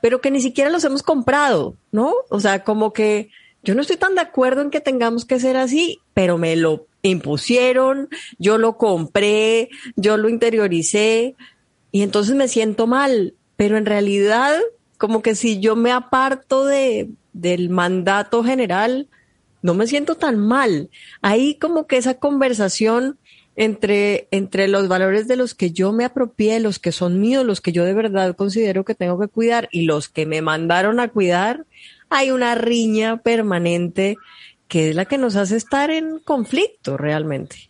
pero 0.00 0.22
que 0.22 0.30
ni 0.30 0.40
siquiera 0.40 0.70
los 0.70 0.82
hemos 0.84 1.02
comprado, 1.02 1.76
¿no? 1.92 2.14
O 2.30 2.40
sea, 2.40 2.64
como 2.64 2.94
que 2.94 3.28
yo 3.62 3.74
no 3.74 3.82
estoy 3.82 3.98
tan 3.98 4.14
de 4.14 4.22
acuerdo 4.22 4.62
en 4.62 4.70
que 4.70 4.80
tengamos 4.80 5.26
que 5.26 5.38
ser 5.38 5.58
así, 5.58 5.98
pero 6.14 6.38
me 6.38 6.56
lo 6.56 6.86
impusieron, 7.02 8.08
yo 8.38 8.56
lo 8.56 8.78
compré, 8.78 9.68
yo 9.96 10.16
lo 10.16 10.30
interioricé 10.30 11.36
y 11.92 12.00
entonces 12.00 12.34
me 12.34 12.48
siento 12.48 12.86
mal, 12.86 13.34
pero 13.56 13.76
en 13.76 13.84
realidad 13.84 14.58
como 14.96 15.20
que 15.20 15.34
si 15.34 15.60
yo 15.60 15.76
me 15.76 15.92
aparto 15.92 16.64
de, 16.64 17.10
del 17.34 17.68
mandato 17.68 18.42
general, 18.42 19.06
no 19.60 19.74
me 19.74 19.86
siento 19.86 20.14
tan 20.14 20.38
mal. 20.38 20.88
Ahí 21.20 21.56
como 21.56 21.86
que 21.86 21.98
esa 21.98 22.14
conversación 22.14 23.18
entre, 23.58 24.28
entre 24.30 24.68
los 24.68 24.86
valores 24.86 25.26
de 25.26 25.34
los 25.34 25.52
que 25.52 25.72
yo 25.72 25.92
me 25.92 26.04
apropié, 26.04 26.60
los 26.60 26.78
que 26.78 26.92
son 26.92 27.20
míos, 27.20 27.44
los 27.44 27.60
que 27.60 27.72
yo 27.72 27.84
de 27.84 27.92
verdad 27.92 28.36
considero 28.36 28.84
que 28.84 28.94
tengo 28.94 29.18
que 29.18 29.26
cuidar 29.26 29.68
y 29.72 29.82
los 29.82 30.08
que 30.08 30.26
me 30.26 30.42
mandaron 30.42 31.00
a 31.00 31.08
cuidar, 31.08 31.66
hay 32.08 32.30
una 32.30 32.54
riña 32.54 33.16
permanente 33.16 34.16
que 34.68 34.90
es 34.90 34.94
la 34.94 35.06
que 35.06 35.18
nos 35.18 35.34
hace 35.34 35.56
estar 35.56 35.90
en 35.90 36.20
conflicto 36.20 36.96
realmente. 36.96 37.68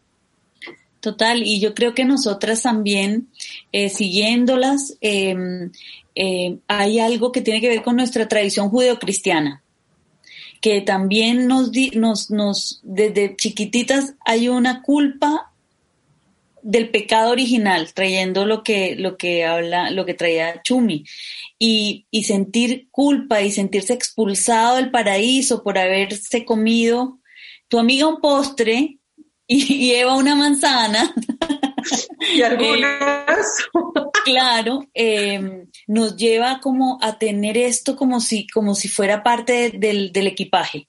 Total, 1.01 1.43
y 1.43 1.59
yo 1.59 1.75
creo 1.75 1.95
que 1.95 2.05
nosotras 2.05 2.63
también, 2.63 3.29
eh, 3.73 3.89
siguiéndolas, 3.89 4.99
em, 5.01 5.71
em, 6.15 6.59
hay 6.69 6.99
algo 6.99 7.33
que 7.33 7.41
tiene 7.41 7.63
que 7.63 7.69
ver 7.69 7.83
con 7.83 7.97
nuestra 7.97 8.29
tradición 8.29 8.69
judeocristiana, 8.69 9.63
que 10.61 10.83
también 10.83 11.47
nos, 11.47 11.71
nos, 11.95 12.31
nos, 12.31 12.81
desde 12.83 13.37
chiquititas 13.37 14.17
hay 14.27 14.51
una 14.51 14.83
culpa 14.83 15.48
del 16.69 16.91
pecado 16.91 17.31
original, 17.31 17.95
trayendo 17.95 18.45
lo 18.45 18.63
que, 18.63 18.95
lo 18.95 19.17
que 19.17 19.47
habla, 19.47 19.91
lo 19.91 20.05
que 20.05 20.13
traía 20.13 20.61
Chumi, 20.63 21.03
y, 21.59 22.07
y 22.11 22.25
sentir 22.25 22.89
culpa 22.91 23.41
y 23.41 23.51
sentirse 23.51 23.95
expulsado 23.95 24.77
del 24.77 24.91
paraíso 24.91 25.63
por 25.63 25.79
haberse 25.79 26.45
comido 26.45 27.21
tu 27.69 27.79
amiga 27.79 28.07
un 28.07 28.21
postre 28.21 28.99
y, 29.47 29.93
Eva 29.93 30.15
una 30.15 30.35
manzana. 30.35 31.15
Y 32.35 32.43
algunas. 32.43 33.47
claro, 34.25 34.87
em, 34.93 35.69
nos 35.87 36.17
lleva 36.17 36.61
como 36.61 36.99
a 37.01 37.17
tener 37.19 37.57
esto 37.57 37.97
como 37.97 38.21
si, 38.21 38.47
como 38.49 38.75
si 38.75 38.89
fuera 38.89 39.23
parte 39.23 39.71
del, 39.71 40.13
del 40.13 40.27
equipaje 40.27 40.89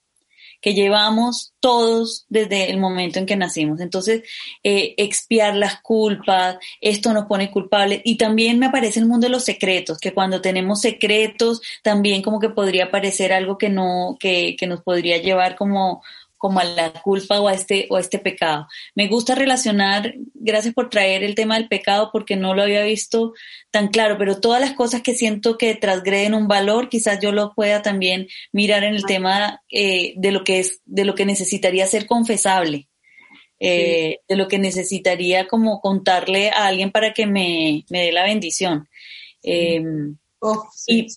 que 0.62 0.74
llevamos 0.74 1.54
todos 1.60 2.26
desde 2.30 2.70
el 2.72 2.78
momento 2.80 3.20
en 3.20 3.26
que 3.26 3.36
nacimos. 3.36 3.80
Entonces, 3.82 4.24
eh, 4.64 4.94
expiar 4.98 5.56
las 5.56 5.82
culpas, 5.82 6.58
esto 6.82 7.14
nos 7.14 7.26
pone 7.26 7.52
culpables. 7.52 8.02
Y 8.04 8.18
también 8.18 8.60
me 8.60 8.68
aparece 8.68 9.00
el 9.00 9.08
mundo 9.08 9.28
de 9.28 9.32
los 9.32 9.46
secretos, 9.46 10.00
que 10.00 10.14
cuando 10.14 10.42
tenemos 10.42 10.82
secretos, 10.82 11.62
también 11.84 12.22
como 12.22 12.40
que 12.40 12.50
podría 12.50 12.86
aparecer 12.86 13.34
algo 13.34 13.58
que 13.58 13.70
no, 13.70 14.18
que, 14.20 14.56
que 14.58 14.68
nos 14.68 14.82
podría 14.82 15.18
llevar 15.18 15.56
como 15.56 16.04
como 16.40 16.60
a 16.60 16.64
la 16.64 16.92
culpa 16.94 17.40
o 17.40 17.48
a 17.48 17.54
este, 17.54 17.86
o 17.92 17.98
a 17.98 18.00
este 18.00 18.18
pecado. 18.18 18.68
Me 18.96 19.08
gusta 19.08 19.36
relacionar, 19.36 20.16
gracias 20.34 20.74
por 20.74 20.90
traer 20.90 21.24
el 21.24 21.36
tema 21.36 21.56
del 21.56 21.68
pecado 21.68 22.10
porque 22.12 22.36
no 22.36 22.56
lo 22.56 22.64
había 22.64 22.84
visto 22.84 23.34
tan 23.70 23.90
claro, 23.90 24.18
pero 24.18 24.40
todas 24.40 24.60
las 24.60 24.74
cosas 24.74 25.04
que 25.04 25.14
siento 25.14 25.58
que 25.58 25.76
transgreden 25.76 26.34
un 26.34 26.48
valor, 26.48 26.90
quizás 26.90 27.20
yo 27.22 27.32
lo 27.32 27.54
pueda 27.54 27.84
también 27.84 28.28
mirar 28.52 28.84
en 28.84 28.96
el 28.96 29.06
tema 29.06 29.62
eh, 29.70 30.14
de 30.16 30.32
lo 30.32 30.44
que 30.44 30.60
es, 30.60 30.82
de 30.86 31.06
lo 31.06 31.14
que 31.14 31.26
necesitaría 31.26 31.86
ser 31.86 32.08
confesable. 32.08 32.88
Eh, 33.62 34.20
de 34.30 34.38
lo 34.38 34.48
que 34.48 34.58
necesitaría 34.58 35.46
como 35.46 35.82
contarle 35.82 36.50
a 36.50 36.68
alguien 36.68 36.92
para 36.92 37.12
que 37.12 37.26
me, 37.26 37.84
me 37.90 38.04
dé 38.04 38.14
la 38.14 38.24
bendición. 38.24 38.88
Em, 39.44 40.18
oh, 40.40 40.70
y 40.88 41.08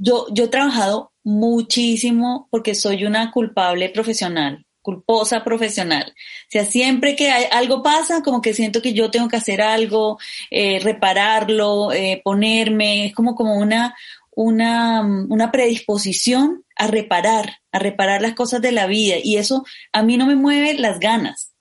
yo, 0.00 0.26
yo 0.32 0.44
he 0.44 0.48
trabajado 0.48 1.12
muchísimo 1.24 2.48
porque 2.50 2.74
soy 2.74 3.04
una 3.04 3.30
culpable 3.30 3.88
profesional, 3.88 4.66
culposa 4.82 5.44
profesional. 5.44 6.04
O 6.08 6.50
sea, 6.50 6.64
siempre 6.64 7.16
que 7.16 7.30
hay, 7.30 7.44
algo 7.50 7.82
pasa, 7.82 8.22
como 8.22 8.42
que 8.42 8.54
siento 8.54 8.82
que 8.82 8.92
yo 8.92 9.10
tengo 9.10 9.28
que 9.28 9.36
hacer 9.36 9.62
algo, 9.62 10.18
eh, 10.50 10.80
repararlo, 10.80 11.92
eh, 11.92 12.20
ponerme, 12.22 13.06
es 13.06 13.14
como, 13.14 13.34
como 13.34 13.56
una, 13.56 13.94
una, 14.34 15.00
una 15.02 15.50
predisposición 15.52 16.64
a 16.76 16.86
reparar, 16.86 17.58
a 17.70 17.78
reparar 17.78 18.22
las 18.22 18.34
cosas 18.34 18.60
de 18.60 18.72
la 18.72 18.86
vida. 18.86 19.16
Y 19.22 19.36
eso 19.36 19.64
a 19.92 20.02
mí 20.02 20.16
no 20.16 20.26
me 20.26 20.36
mueve 20.36 20.74
las 20.74 20.98
ganas. 20.98 21.52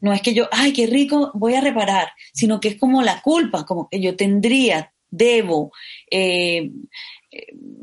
No 0.00 0.12
es 0.12 0.22
que 0.22 0.34
yo, 0.34 0.48
ay, 0.52 0.72
qué 0.72 0.86
rico, 0.86 1.30
voy 1.34 1.54
a 1.54 1.60
reparar, 1.60 2.12
sino 2.32 2.60
que 2.60 2.68
es 2.68 2.76
como 2.76 3.02
la 3.02 3.20
culpa, 3.20 3.66
como 3.66 3.88
que 3.88 4.00
yo 4.00 4.16
tendría, 4.16 4.92
debo, 5.10 5.72
eh, 6.10 6.70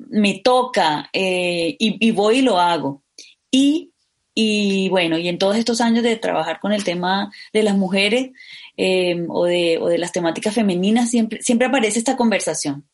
me 0.10 0.40
toca 0.40 1.10
eh, 1.14 1.76
y, 1.80 2.12
voy 2.12 2.40
y 2.40 2.42
lo 2.42 2.60
hago. 2.60 3.04
Y, 3.52 4.90
bueno, 4.90 5.18
y 5.18 5.28
en 5.28 5.40
todos 5.40 5.58
estos 5.58 5.82
años 5.82 6.04
de 6.04 6.16
trabajar 6.16 6.60
con 6.60 6.72
el 6.72 6.84
tema 6.84 7.32
de 7.54 7.64
las 7.64 7.76
mujeres 7.76 8.32
eh, 8.78 9.26
o, 9.30 9.46
de, 9.46 9.80
o, 9.80 9.88
de, 9.88 9.98
las 9.98 10.12
temáticas 10.12 10.54
femeninas, 10.54 11.10
siempre, 11.10 11.42
siempre 11.42 11.68
aparece 11.68 11.98
esta 11.98 12.16
conversación 12.16 12.88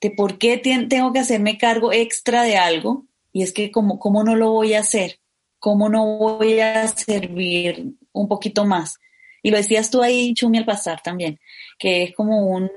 de 0.00 0.10
por 0.10 0.38
qué 0.38 0.56
tengo 0.56 1.12
que 1.12 1.18
hacerme 1.18 1.58
cargo 1.58 1.92
extra 1.92 2.42
de 2.42 2.56
algo 2.56 3.06
y 3.32 3.42
es 3.42 3.52
que 3.52 3.70
como, 3.70 3.98
¿cómo 3.98 4.24
no 4.24 4.34
lo 4.34 4.50
voy 4.50 4.74
a 4.74 4.80
hacer? 4.80 5.20
¿Cómo 5.58 5.88
no 5.88 6.18
voy 6.18 6.60
a 6.60 6.88
servir 6.88 7.94
un 8.12 8.28
poquito 8.28 8.64
más? 8.64 8.98
Y 9.42 9.50
lo 9.50 9.56
decías 9.56 9.90
tú 9.90 10.02
ahí, 10.02 10.34
Chumi, 10.34 10.58
al 10.58 10.64
pasar 10.64 11.02
también, 11.02 11.40
que 11.78 12.04
es 12.04 12.14
como 12.14 12.46
un, 12.46 12.70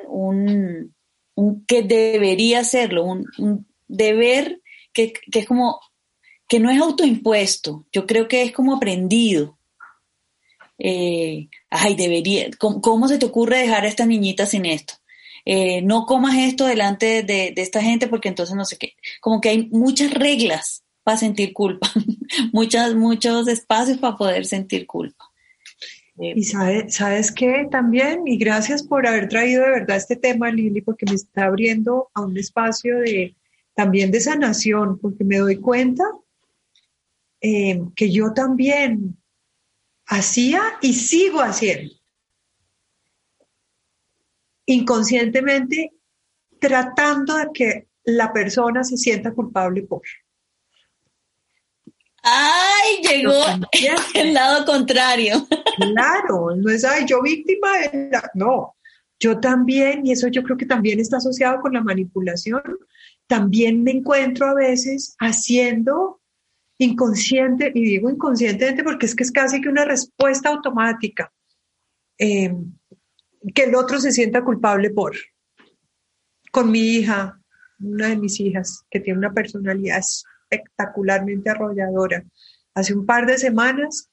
un, 1.36 1.66
que 1.66 1.84
debería 1.84 2.60
hacerlo, 2.60 3.04
un, 3.04 3.26
un 3.38 3.68
deber 3.88 4.62
que, 4.94 5.14
que, 5.14 5.40
es 5.40 5.46
como, 5.46 5.80
que 6.48 6.60
no 6.60 6.70
es 6.70 6.80
autoimpuesto, 6.80 7.86
yo 7.92 8.06
creo 8.06 8.28
que 8.28 8.44
es 8.44 8.52
como 8.52 8.76
aprendido. 8.76 9.58
Eh, 10.80 11.50
ay, 11.70 11.96
debería, 11.96 12.50
¿cómo, 12.58 13.08
se 13.08 13.18
te 13.18 13.26
ocurre 13.26 13.60
dejar 13.60 13.86
a 13.86 13.88
esta 13.88 14.06
niñita 14.06 14.46
sin 14.46 14.66
esto? 14.66 14.96
Eh, 15.46 15.82
no 15.82 16.06
comas 16.06 16.38
esto 16.38 16.66
delante 16.66 17.24
de, 17.24 17.52
de, 17.52 17.62
esta 17.62 17.82
gente 17.82 18.08
porque 18.08 18.30
entonces 18.30 18.56
no 18.56 18.66
sé 18.66 18.78
qué. 18.78 18.96
Como 19.20 19.42
que 19.42 19.50
hay 19.50 19.68
muchas 19.72 20.14
reglas 20.14 20.84
para 21.04 21.18
sentir 21.18 21.54
culpa, 21.54 21.92
muchas, 22.54 22.96
muchos 22.96 23.48
espacios 23.48 23.98
para 23.98 24.16
poder 24.16 24.46
sentir 24.46 24.88
culpa. 24.88 25.33
Y 26.16 26.44
sabes, 26.44 26.96
¿sabes 26.96 27.32
qué 27.32 27.68
también? 27.72 28.28
Y 28.28 28.38
gracias 28.38 28.84
por 28.84 29.08
haber 29.08 29.30
traído 29.30 29.64
de 29.64 29.72
verdad 29.72 29.98
este 29.98 30.16
tema, 30.16 30.52
Lili, 30.52 30.82
porque 30.82 31.06
me 31.08 31.16
está 31.16 31.46
abriendo 31.46 32.12
a 32.14 32.22
un 32.22 32.38
espacio 32.38 33.00
de 33.00 33.36
también 33.76 34.12
de 34.12 34.20
sanación, 34.20 35.00
porque 35.00 35.24
me 35.24 35.38
doy 35.38 35.58
cuenta 35.58 36.04
eh, 37.42 37.82
que 37.96 38.12
yo 38.12 38.34
también 38.34 39.18
hacía 40.06 40.62
y 40.82 40.94
sigo 40.94 41.42
haciendo. 41.42 41.94
Inconscientemente 44.68 45.94
tratando 46.60 47.36
de 47.36 47.48
que 47.54 47.88
la 48.04 48.32
persona 48.32 48.84
se 48.84 48.98
sienta 48.98 49.34
culpable 49.34 49.82
por. 49.84 50.04
¡Ay! 52.24 53.02
Llegó 53.04 53.34
el 54.16 54.34
lado 54.34 54.66
contrario. 54.66 55.46
Claro, 55.78 56.56
no 56.56 56.70
es, 56.72 56.86
ay, 56.86 57.06
yo 57.06 57.22
víctima 57.22 57.78
de 57.80 58.10
la... 58.12 58.32
No, 58.34 58.76
yo 59.20 59.40
también, 59.40 60.06
y 60.06 60.12
eso 60.12 60.28
yo 60.30 60.44
creo 60.44 60.58
que 60.58 60.66
también 60.66 61.00
está 61.00 61.18
asociado 61.18 61.60
con 61.62 61.74
la 61.74 61.82
manipulación, 61.82 62.62
también 63.28 63.84
me 63.84 63.92
encuentro 63.92 64.48
a 64.48 64.54
veces 64.54 65.16
haciendo 65.20 66.22
inconsciente, 66.78 67.72
y 67.74 67.84
digo 67.84 68.10
inconscientemente 68.10 68.84
porque 68.84 69.06
es 69.06 69.16
que 69.16 69.24
es 69.24 69.32
casi 69.32 69.62
que 69.62 69.70
una 69.70 69.86
respuesta 69.86 70.50
automática, 70.50 71.32
eh, 72.18 72.54
que 73.54 73.64
el 73.64 73.76
otro 73.76 74.00
se 74.00 74.12
sienta 74.12 74.44
culpable 74.44 74.90
por. 74.90 75.16
Con 76.52 76.72
mi 76.72 76.80
hija, 76.80 77.40
una 77.80 78.10
de 78.10 78.18
mis 78.18 78.40
hijas, 78.40 78.86
que 78.90 79.00
tiene 79.00 79.20
una 79.20 79.34
personalidad 79.34 80.02
espectacularmente 80.56 81.50
arrolladora. 81.50 82.24
Hace 82.74 82.94
un 82.94 83.06
par 83.06 83.26
de 83.26 83.38
semanas 83.38 84.10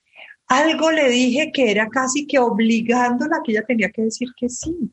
algo 0.51 0.91
le 0.91 1.09
dije 1.09 1.53
que 1.53 1.71
era 1.71 1.89
casi 1.89 2.27
que 2.27 2.41
obligándola 2.41 3.41
que 3.45 3.53
ella 3.53 3.63
tenía 3.63 3.91
que 3.91 4.03
decir 4.03 4.29
que 4.37 4.49
sí. 4.49 4.93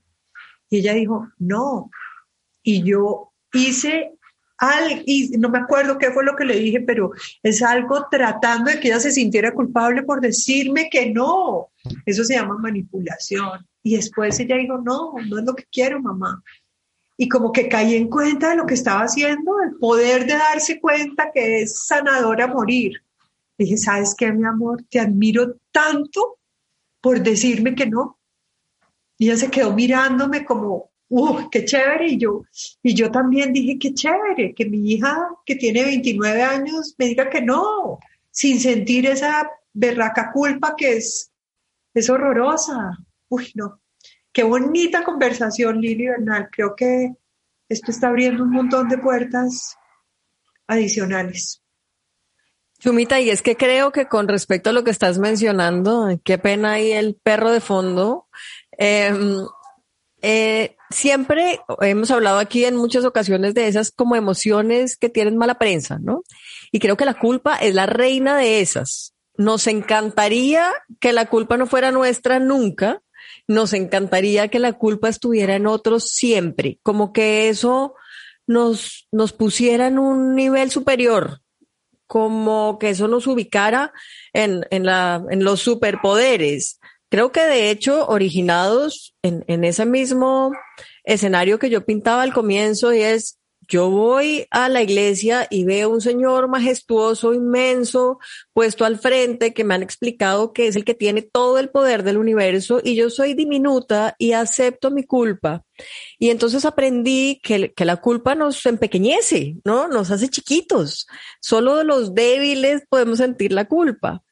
Y 0.70 0.78
ella 0.78 0.94
dijo, 0.94 1.28
no. 1.40 1.90
Y 2.62 2.84
yo 2.84 3.32
hice 3.54 4.12
algo, 4.60 5.02
y 5.06 5.30
no 5.40 5.50
me 5.50 5.58
acuerdo 5.58 5.98
qué 5.98 6.12
fue 6.12 6.24
lo 6.24 6.36
que 6.36 6.46
le 6.46 6.60
dije, 6.60 6.82
pero 6.82 7.12
es 7.42 7.64
algo 7.64 8.06
tratando 8.12 8.70
de 8.70 8.80
que 8.80 8.90
ella 8.90 9.00
se 9.00 9.12
sintiera 9.12 9.52
culpable 9.52 10.04
por 10.04 10.22
decirme 10.22 10.90
que 10.92 11.12
no. 11.12 11.70
Eso 12.06 12.24
se 12.24 12.36
llama 12.36 12.60
manipulación. 12.60 13.66
Y 13.82 13.96
después 13.96 14.40
ella 14.40 14.58
dijo, 14.58 14.78
no, 14.78 15.14
no 15.28 15.40
es 15.40 15.46
lo 15.46 15.56
que 15.56 15.66
quiero, 15.72 16.00
mamá 16.00 16.44
y 17.18 17.28
como 17.28 17.52
que 17.52 17.68
caí 17.68 17.96
en 17.96 18.10
cuenta 18.10 18.52
de 18.52 18.58
lo 18.58 18.66
que 18.68 18.76
estaba 18.76 19.02
haciendo, 19.02 19.60
el 19.62 19.76
poder 19.78 20.28
de 20.28 20.34
darse 20.34 20.80
cuenta 20.80 21.32
que 21.34 21.64
es 21.64 21.86
sanadora 21.86 22.46
morir. 22.48 23.02
Dije, 23.58 23.76
¿sabes 23.76 24.14
qué, 24.16 24.32
mi 24.32 24.46
amor? 24.46 24.84
Te 24.88 25.00
admiro 25.00 25.56
tanto 25.72 26.38
por 27.02 27.22
decirme 27.22 27.74
que 27.74 27.88
no. 27.88 28.20
Y 29.18 29.26
ella 29.26 29.38
se 29.38 29.50
quedó 29.50 29.74
mirándome 29.74 30.46
como, 30.46 30.92
¡uh, 31.10 31.50
qué 31.50 31.66
chévere! 31.66 32.08
Y 32.10 32.18
yo, 32.20 32.44
y 32.84 32.94
yo 32.94 33.10
también 33.10 33.52
dije, 33.52 33.80
qué 33.80 33.96
chévere, 33.96 34.54
que 34.54 34.66
mi 34.68 34.92
hija 34.92 35.28
que 35.44 35.56
tiene 35.56 35.86
29 35.86 36.44
años 36.44 36.94
me 37.00 37.08
diga 37.08 37.32
que 37.32 37.42
no, 37.42 37.98
sin 38.30 38.60
sentir 38.60 39.08
esa 39.08 39.50
berraca 39.74 40.32
culpa 40.32 40.76
que 40.78 40.98
es, 40.98 41.32
es 41.96 42.10
horrorosa. 42.12 42.96
Uy, 43.30 43.52
no, 43.56 43.82
Qué 44.38 44.44
bonita 44.44 45.04
conversación, 45.04 45.82
Lili 45.82 46.10
Bernal. 46.10 46.50
Creo 46.52 46.76
que 46.76 47.12
esto 47.68 47.90
está 47.90 48.10
abriendo 48.10 48.44
un 48.44 48.52
montón 48.52 48.88
de 48.88 49.00
puertas 49.00 49.76
adicionales. 50.68 51.64
Chumita, 52.78 53.20
y 53.20 53.32
es 53.32 53.42
que 53.42 53.56
creo 53.58 53.92
que 53.92 54.08
con 54.08 54.28
respecto 54.28 54.70
a 54.70 54.74
lo 54.74 54.84
que 54.84 54.92
estás 54.92 55.18
mencionando, 55.18 56.08
qué 56.24 56.38
pena 56.38 56.74
ahí 56.74 56.92
el 56.92 57.16
perro 57.16 57.50
de 57.50 57.62
fondo, 57.62 58.28
em, 58.74 59.40
eh, 60.22 60.78
siempre 60.92 61.60
hemos 61.82 62.12
hablado 62.12 62.38
aquí 62.38 62.64
en 62.64 62.76
muchas 62.76 63.06
ocasiones 63.06 63.56
de 63.56 63.68
esas 63.68 63.90
como 63.90 64.16
emociones 64.16 64.98
que 64.98 65.10
tienen 65.10 65.38
mala 65.38 65.58
prensa, 65.58 65.98
¿no? 66.00 66.22
Y 66.72 66.78
creo 66.78 66.96
que 66.96 67.06
la 67.06 67.18
culpa 67.18 67.56
es 67.56 67.74
la 67.74 67.88
reina 67.88 68.38
de 68.38 68.62
esas. 68.62 69.16
Nos 69.36 69.66
encantaría 69.66 70.72
que 71.00 71.12
la 71.12 71.26
culpa 71.26 71.58
no 71.58 71.66
fuera 71.66 71.92
nuestra 71.92 72.38
nunca, 72.38 73.02
nos 73.48 73.74
encantaría 73.74 74.50
que 74.50 74.60
la 74.60 74.74
culpa 74.74 75.10
estuviera 75.10 75.56
en 75.56 75.68
otros 75.68 76.10
siempre, 76.12 76.80
como 76.84 77.14
que 77.14 77.50
eso 77.50 77.96
nos, 78.46 79.08
nos 79.12 79.34
pusiera 79.34 79.88
en 79.88 80.00
un 80.00 80.36
nivel 80.36 80.70
superior, 80.70 81.42
como 82.08 82.78
que 82.80 82.90
eso 82.90 83.08
nos 83.08 83.28
ubicara 83.28 83.94
en, 84.34 84.66
en, 84.70 84.86
la, 84.86 85.24
en 85.30 85.44
los 85.44 85.62
superpoderes. 85.62 86.80
Creo 87.10 87.32
que 87.32 87.42
de 87.42 87.70
hecho, 87.70 88.06
originados 88.08 89.16
en, 89.22 89.46
en 89.48 89.64
ese 89.64 89.86
mismo 89.86 90.52
escenario 91.06 91.58
que 91.58 91.70
yo 91.70 91.86
pintaba 91.86 92.24
al 92.24 92.34
comienzo, 92.34 92.94
y 92.94 93.02
es 93.02 93.40
yo 93.68 93.90
voy 93.90 94.48
a 94.52 94.70
la 94.70 94.82
iglesia 94.82 95.48
y 95.50 95.66
veo 95.66 95.90
un 95.90 96.02
señor 96.02 96.48
majestuoso, 96.48 97.34
inmenso, 97.34 98.20
puesto 98.54 98.86
al 98.86 98.98
frente, 98.98 99.54
que 99.54 99.64
me 99.64 99.74
han 99.74 99.84
explicado 99.84 100.54
que 100.54 100.68
es 100.68 100.76
el 100.76 100.86
que 100.86 100.94
tiene 100.94 101.22
todo 101.22 101.60
el 101.60 101.70
poder 101.70 102.04
del 102.04 102.18
universo 102.18 102.80
y 102.84 102.96
yo 102.96 103.10
soy 103.10 103.34
diminuta 103.34 104.16
y 104.18 104.32
acepto 104.32 104.92
mi 104.92 105.04
culpa. 105.04 105.64
Y 106.18 106.30
entonces 106.30 106.66
aprendí 106.66 107.40
que, 107.44 107.74
que 107.74 107.86
la 107.86 107.98
culpa 107.98 108.36
nos 108.36 108.66
empequeñece, 108.66 109.58
¿no? 109.66 109.88
Nos 109.88 110.12
hace 110.12 110.30
chiquitos. 110.30 111.08
Solo 111.42 111.84
los 111.84 112.16
débiles 112.16 112.84
podemos 112.90 113.18
sentir 113.18 113.52
la 113.52 113.66
culpa. 113.66 114.24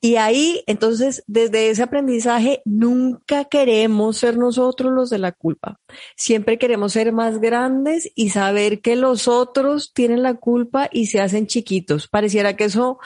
Y 0.00 0.14
ahí, 0.14 0.62
entonces, 0.68 1.24
desde 1.26 1.70
ese 1.70 1.82
aprendizaje, 1.82 2.62
nunca 2.64 3.46
queremos 3.46 4.18
ser 4.18 4.38
nosotros 4.38 4.92
los 4.92 5.10
de 5.10 5.18
la 5.18 5.32
culpa. 5.32 5.80
Siempre 6.16 6.56
queremos 6.56 6.92
ser 6.92 7.12
más 7.12 7.40
grandes 7.40 8.08
y 8.14 8.30
saber 8.30 8.80
que 8.80 8.94
los 8.94 9.26
otros 9.26 9.92
tienen 9.92 10.22
la 10.22 10.34
culpa 10.34 10.88
y 10.92 11.06
se 11.06 11.20
hacen 11.20 11.48
chiquitos. 11.48 12.06
Pareciera 12.06 12.54
que 12.54 12.64
eso 12.64 12.98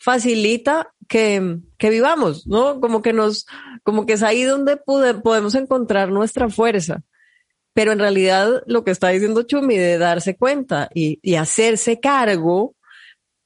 facilita 0.00 0.92
que, 1.06 1.58
que 1.78 1.90
vivamos, 1.90 2.48
¿no? 2.48 2.80
Como 2.80 3.00
que 3.00 3.12
nos, 3.12 3.46
como 3.84 4.04
que 4.04 4.14
es 4.14 4.22
ahí 4.24 4.42
donde 4.42 4.76
podemos 4.76 5.54
encontrar 5.54 6.10
nuestra 6.10 6.48
fuerza. 6.48 7.02
Pero 7.74 7.92
en 7.92 8.00
realidad 8.00 8.64
lo 8.66 8.82
que 8.82 8.90
está 8.90 9.10
diciendo 9.10 9.44
Chumi 9.44 9.76
de 9.76 9.98
darse 9.98 10.36
cuenta 10.36 10.88
y, 10.92 11.20
y 11.22 11.36
hacerse 11.36 12.00
cargo 12.00 12.74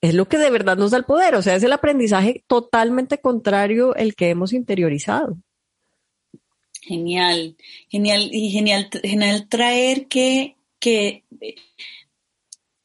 es 0.01 0.13
lo 0.13 0.27
que 0.27 0.37
de 0.37 0.49
verdad 0.49 0.77
nos 0.77 0.91
da 0.91 0.97
el 0.97 1.05
poder. 1.05 1.35
O 1.35 1.41
sea, 1.41 1.55
es 1.55 1.63
el 1.63 1.73
aprendizaje 1.73 2.43
totalmente 2.47 3.19
contrario 3.19 3.95
el 3.95 4.15
que 4.15 4.29
hemos 4.29 4.53
interiorizado. 4.53 5.37
Genial, 6.81 7.55
genial 7.89 8.29
y 8.31 8.51
genial, 8.51 8.89
genial 9.03 9.47
traer 9.49 10.07
que, 10.07 10.55
que 10.79 11.23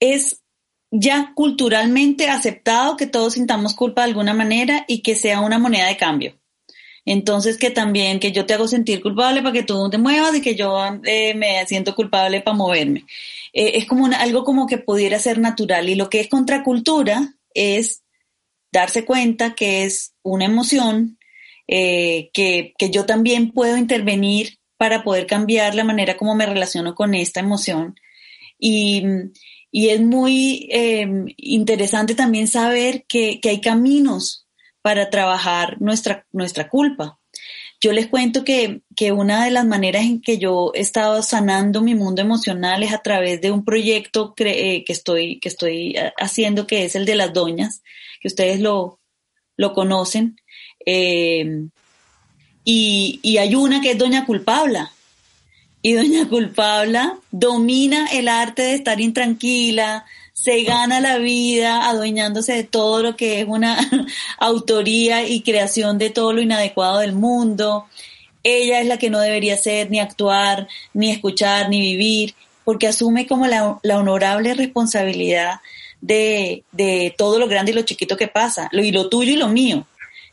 es 0.01 0.43
ya 0.91 1.33
culturalmente 1.35 2.29
aceptado 2.29 2.97
que 2.97 3.07
todos 3.07 3.35
sintamos 3.35 3.75
culpa 3.75 4.03
de 4.03 4.09
alguna 4.09 4.35
manera 4.35 4.85
y 4.89 5.03
que 5.03 5.15
sea 5.15 5.41
una 5.41 5.59
moneda 5.59 5.87
de 5.87 5.97
cambio. 5.97 6.40
Entonces 7.13 7.59
que 7.59 7.71
también 7.71 8.21
que 8.21 8.31
yo 8.31 8.47
te 8.47 8.55
hago 8.55 8.69
sentir 8.69 9.03
culpable 9.03 9.43
para 9.43 9.53
que 9.53 9.65
tú 9.65 9.91
te 9.91 9.99
muevas 9.99 10.33
y 10.37 10.41
que 10.41 10.55
yo 10.55 10.79
eh, 11.03 11.35
me 11.35 11.67
siento 11.67 11.97
culpable 11.97 12.41
para 12.41 12.57
moverme. 12.57 13.05
Eh, 13.53 13.73
es 13.75 13.87
como 13.87 14.07
algo 14.17 14.45
como 14.45 14.69
que 14.69 14.79
pudiera 14.79 15.19
ser 15.19 15.41
natural 15.41 15.89
y 15.89 15.97
lo 15.97 16.09
que 16.09 16.21
es 16.21 16.29
contracultura 16.29 17.35
es 17.53 18.05
darse 18.71 19.05
cuenta 19.05 19.57
que 19.57 19.83
es 19.83 20.13
una 20.23 20.45
emoción, 20.45 21.19
eh, 21.67 22.31
que, 22.33 22.75
que 22.79 22.91
yo 22.91 23.07
también 23.07 23.51
puedo 23.51 23.77
intervenir 23.77 24.61
para 24.77 25.03
poder 25.03 25.27
cambiar 25.27 25.75
la 25.75 25.83
manera 25.83 26.17
como 26.17 26.37
me 26.37 26.47
relaciono 26.47 26.95
con 26.95 27.17
esta 27.17 27.41
emoción. 27.41 27.97
Y, 28.57 29.03
y 29.73 29.89
es 29.89 30.01
muy 30.01 30.69
interesante 31.39 32.15
también 32.15 32.47
saber 32.47 33.05
que, 33.09 33.41
que, 33.41 33.49
hay 33.49 33.61
caminos 33.61 34.47
para 34.83 35.11
trabajar 35.11 35.81
nuestra, 35.81 36.27
nuestra 36.33 36.69
culpa. 36.69 37.19
Yo 37.81 37.93
les 37.93 38.09
cuento 38.09 38.45
que, 38.45 38.83
que, 38.95 39.13
una 39.13 39.45
de 39.45 39.51
las 39.51 39.65
maneras 39.65 40.03
en 40.03 40.21
que 40.21 40.37
yo 40.37 40.71
he 40.75 40.81
estado 40.81 41.23
sanando 41.23 41.81
mi 41.81 41.95
mundo 41.95 42.21
emocional 42.21 42.83
es 42.83 42.93
a 42.93 42.99
través 42.99 43.41
de 43.41 43.51
un 43.51 43.65
proyecto 43.65 44.35
eh, 44.37 44.85
que, 44.85 44.93
estoy, 44.93 45.41
que 45.41 45.49
estoy 45.49 45.97
eh, 45.97 46.13
haciendo, 46.19 46.67
que 46.67 46.85
es 46.85 46.95
el 46.95 47.07
de 47.07 47.15
las 47.15 47.33
doñas, 47.33 47.83
que 48.21 48.29
ustedes 48.29 48.61
lo, 48.61 49.01
lo 49.57 49.73
conocen. 49.73 50.37
Em, 50.85 51.71
y, 52.65 53.19
y 53.23 53.39
hay 53.39 53.55
una 53.55 53.81
que 53.81 53.93
es 53.93 53.99
Doña 53.99 54.27
Culpabla, 54.27 54.93
y 55.83 55.95
doña 55.95 56.29
Culpabla 56.29 57.19
domina 57.31 58.07
el 58.13 58.29
arte 58.29 58.63
de 58.63 58.75
estar 58.75 59.01
intranquila, 59.01 60.05
se 60.43 60.63
gana 60.63 61.01
la 61.01 61.19
vida 61.19 61.87
adueñándose 61.91 62.55
de 62.55 62.65
todo 62.65 63.03
lo 63.03 63.15
que 63.15 63.41
es 63.41 63.47
una 63.47 63.79
autoría 64.39 65.29
y 65.29 65.43
creación 65.43 65.99
de 65.99 66.09
todo 66.09 66.33
lo 66.33 66.41
inadecuado 66.41 67.01
del 67.01 67.13
mundo. 67.13 67.87
Ella 68.43 68.81
es 68.81 68.87
la 68.87 68.97
que 68.97 69.11
no 69.11 69.21
debería 69.21 69.59
ser, 69.59 69.91
ni 69.91 70.01
actuar, 70.01 70.67
ni 70.95 71.11
escuchar, 71.11 71.69
ni 71.69 71.81
vivir, 71.81 72.35
porque 72.65 72.89
asume 72.89 73.27
como 73.27 73.47
la, 73.47 73.79
honorable 73.95 74.55
responsabilidad 74.55 75.61
de, 76.01 76.65
de, 76.73 77.15
todo 77.19 77.39
lo 77.39 77.47
grande 77.47 77.73
y 77.73 77.75
lo 77.75 77.83
chiquito 77.83 78.17
que 78.17 78.29
pasa, 78.29 78.71
lo, 78.73 78.83
y 78.83 78.93
lo 78.93 79.11
tuyo 79.11 79.33
y 79.33 79.37
lo 79.37 79.49
mío. 79.49 79.87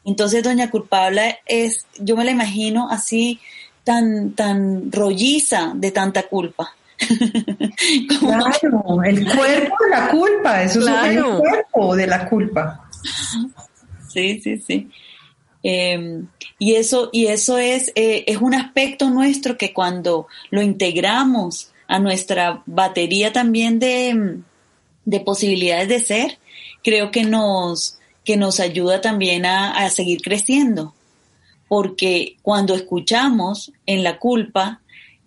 Entonces, 0.06 0.42
doña 0.42 0.72
culpable 0.72 1.40
es, 1.46 1.86
yo 2.00 2.16
me 2.16 2.24
la 2.24 2.32
imagino 2.32 2.88
así, 2.90 3.42
tan, 3.84 4.32
tan 4.36 4.90
rolliza 4.90 5.74
de 5.76 5.92
tanta 5.92 6.24
culpa. 6.24 6.77
claro, 8.20 9.04
el 9.04 9.26
cuerpo 9.36 9.76
de 9.84 9.90
la 9.90 10.10
culpa, 10.10 10.64
eso 10.64 10.80
es 10.80 11.16
el 11.16 11.24
cuerpo 11.24 11.96
de 11.96 12.08
la 12.08 12.30
culpa. 12.30 12.90
Sí, 14.08 14.40
sí, 14.42 14.58
sí. 14.58 14.90
Em, 15.64 16.28
y 16.60 16.76
eso, 16.76 17.10
y 17.12 17.28
eso 17.28 17.58
es, 17.58 17.92
eh, 17.96 18.24
es 18.28 18.38
un 18.38 18.54
aspecto 18.54 19.10
nuestro 19.10 19.58
que 19.58 19.74
cuando 19.74 20.28
lo 20.50 20.62
integramos 20.62 21.72
a 21.88 22.00
nuestra 22.00 22.64
batería 22.66 23.34
también 23.34 23.80
de, 23.80 24.40
de 25.06 25.20
posibilidades 25.20 25.90
de 25.90 26.00
ser, 26.00 26.38
creo 26.84 27.12
que 27.12 27.24
nos, 27.24 27.98
que 28.24 28.38
nos 28.38 28.60
ayuda 28.60 29.02
también 29.02 29.46
a, 29.46 29.72
a 29.72 29.90
seguir 29.90 30.22
creciendo 30.22 30.94
porque 31.68 32.38
cuando 32.42 32.76
escuchamos 32.76 33.72
en 33.86 34.04
la 34.04 34.20
culpa 34.20 34.82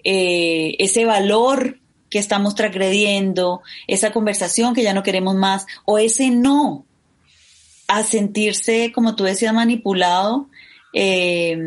eh, 0.05 0.77
ese 0.79 1.05
valor 1.05 1.81
que 2.09 2.19
estamos 2.19 2.55
transgrediendo, 2.55 3.63
esa 3.87 4.13
conversación 4.13 4.75
que 4.75 4.83
ya 4.83 4.95
no 4.95 5.03
queremos 5.03 5.37
más, 5.37 5.67
o 5.85 5.99
ese 5.99 6.31
no, 6.31 6.87
a 7.87 8.03
sentirse, 8.03 8.93
como 8.93 9.17
tú 9.17 9.25
decías, 9.25 9.55
manipulado, 9.55 10.49
eh, 10.93 11.59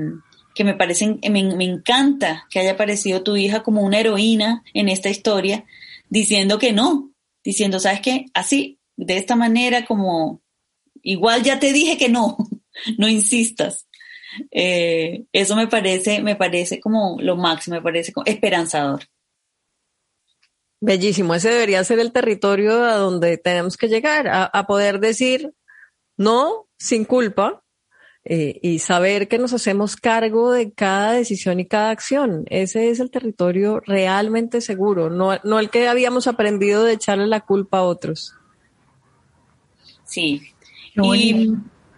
que 0.53 0.63
me 0.63 0.75
parece, 0.75 1.17
me, 1.29 1.43
me, 1.55 1.63
encanta 1.63 2.45
que 2.49 2.59
haya 2.59 2.73
aparecido 2.73 3.23
tu 3.23 3.35
hija 3.35 3.63
como 3.63 3.81
una 3.81 3.99
heroína 3.99 4.63
en 4.73 4.89
esta 4.89 5.09
historia, 5.09 5.65
diciendo 6.09 6.59
que 6.59 6.73
no, 6.73 7.11
diciendo, 7.43 7.79
¿sabes 7.79 8.01
qué? 8.01 8.25
Así, 8.33 8.79
de 8.95 9.17
esta 9.17 9.35
manera, 9.35 9.85
como, 9.85 10.41
igual 11.01 11.43
ya 11.43 11.59
te 11.59 11.73
dije 11.73 11.97
que 11.97 12.09
no, 12.09 12.37
no 12.97 13.07
insistas. 13.07 13.87
Eh, 14.51 15.25
eso 15.31 15.55
me 15.55 15.67
parece, 15.67 16.21
me 16.21 16.35
parece 16.35 16.79
como 16.79 17.17
lo 17.19 17.35
máximo, 17.35 17.75
me 17.75 17.81
parece 17.81 18.13
esperanzador. 18.25 19.03
Bellísimo, 20.81 21.33
ese 21.33 21.49
debería 21.49 21.83
ser 21.83 21.99
el 21.99 22.11
territorio 22.11 22.83
a 22.83 22.95
donde 22.95 23.37
tenemos 23.37 23.77
que 23.77 23.87
llegar, 23.87 24.27
a, 24.29 24.67
poder 24.67 24.99
decir 24.99 25.53
no 26.17 26.67
sin 26.77 27.05
culpa 27.05 27.63
eh, 28.25 28.59
y 28.61 28.79
saber 28.79 29.29
que 29.29 29.37
nos 29.39 29.53
hacemos 29.53 29.95
cargo 29.95 30.51
de 30.51 30.73
cada 30.73 31.13
decisión 31.13 31.61
y 31.61 31.67
cada 31.67 31.89
acción. 31.89 32.43
Ese 32.47 32.89
es 32.89 32.99
el 32.99 33.11
territorio 33.11 33.79
realmente 33.79 34.59
seguro, 34.59 35.09
no, 35.09 35.39
no 35.45 35.59
el 35.59 35.69
que 35.69 35.87
habíamos 35.87 36.27
aprendido 36.27 36.83
de 36.83 36.93
echarle 36.93 37.27
la 37.27 37.39
culpa 37.41 37.77
a 37.77 37.83
otros. 37.83 38.35
Sí. 40.03 40.41
y, 40.95 41.49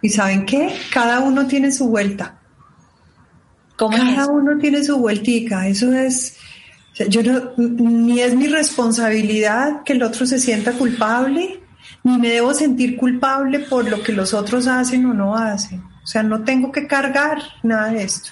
¿Y 0.06 0.08
saben 0.08 0.46
qué? 0.46 0.72
Cada 0.92 1.18
uno 1.18 1.48
tiene 1.48 1.72
su 1.72 1.88
vuelta. 1.88 2.38
Cada 3.76 4.28
uno 4.28 4.56
tiene 4.56 4.84
su 4.84 4.98
vueltica. 4.98 5.66
Eso 5.66 5.92
es, 5.92 6.36
yo 7.08 7.24
no, 7.24 7.50
ni 7.56 8.20
es 8.20 8.36
mi 8.36 8.46
responsabilidad 8.46 9.82
que 9.82 9.94
el 9.94 10.04
otro 10.04 10.24
se 10.24 10.38
sienta 10.38 10.74
culpable, 10.74 11.60
ni 12.04 12.18
me 12.18 12.28
debo 12.28 12.54
sentir 12.54 12.96
culpable 12.96 13.58
por 13.58 13.90
lo 13.90 14.00
que 14.04 14.12
los 14.12 14.32
otros 14.32 14.68
hacen 14.68 15.04
o 15.06 15.12
no 15.12 15.34
hacen. 15.34 15.80
O 16.04 16.06
sea, 16.06 16.22
no 16.22 16.44
tengo 16.44 16.70
que 16.70 16.86
cargar 16.86 17.42
nada 17.64 17.88
de 17.88 18.04
esto. 18.04 18.30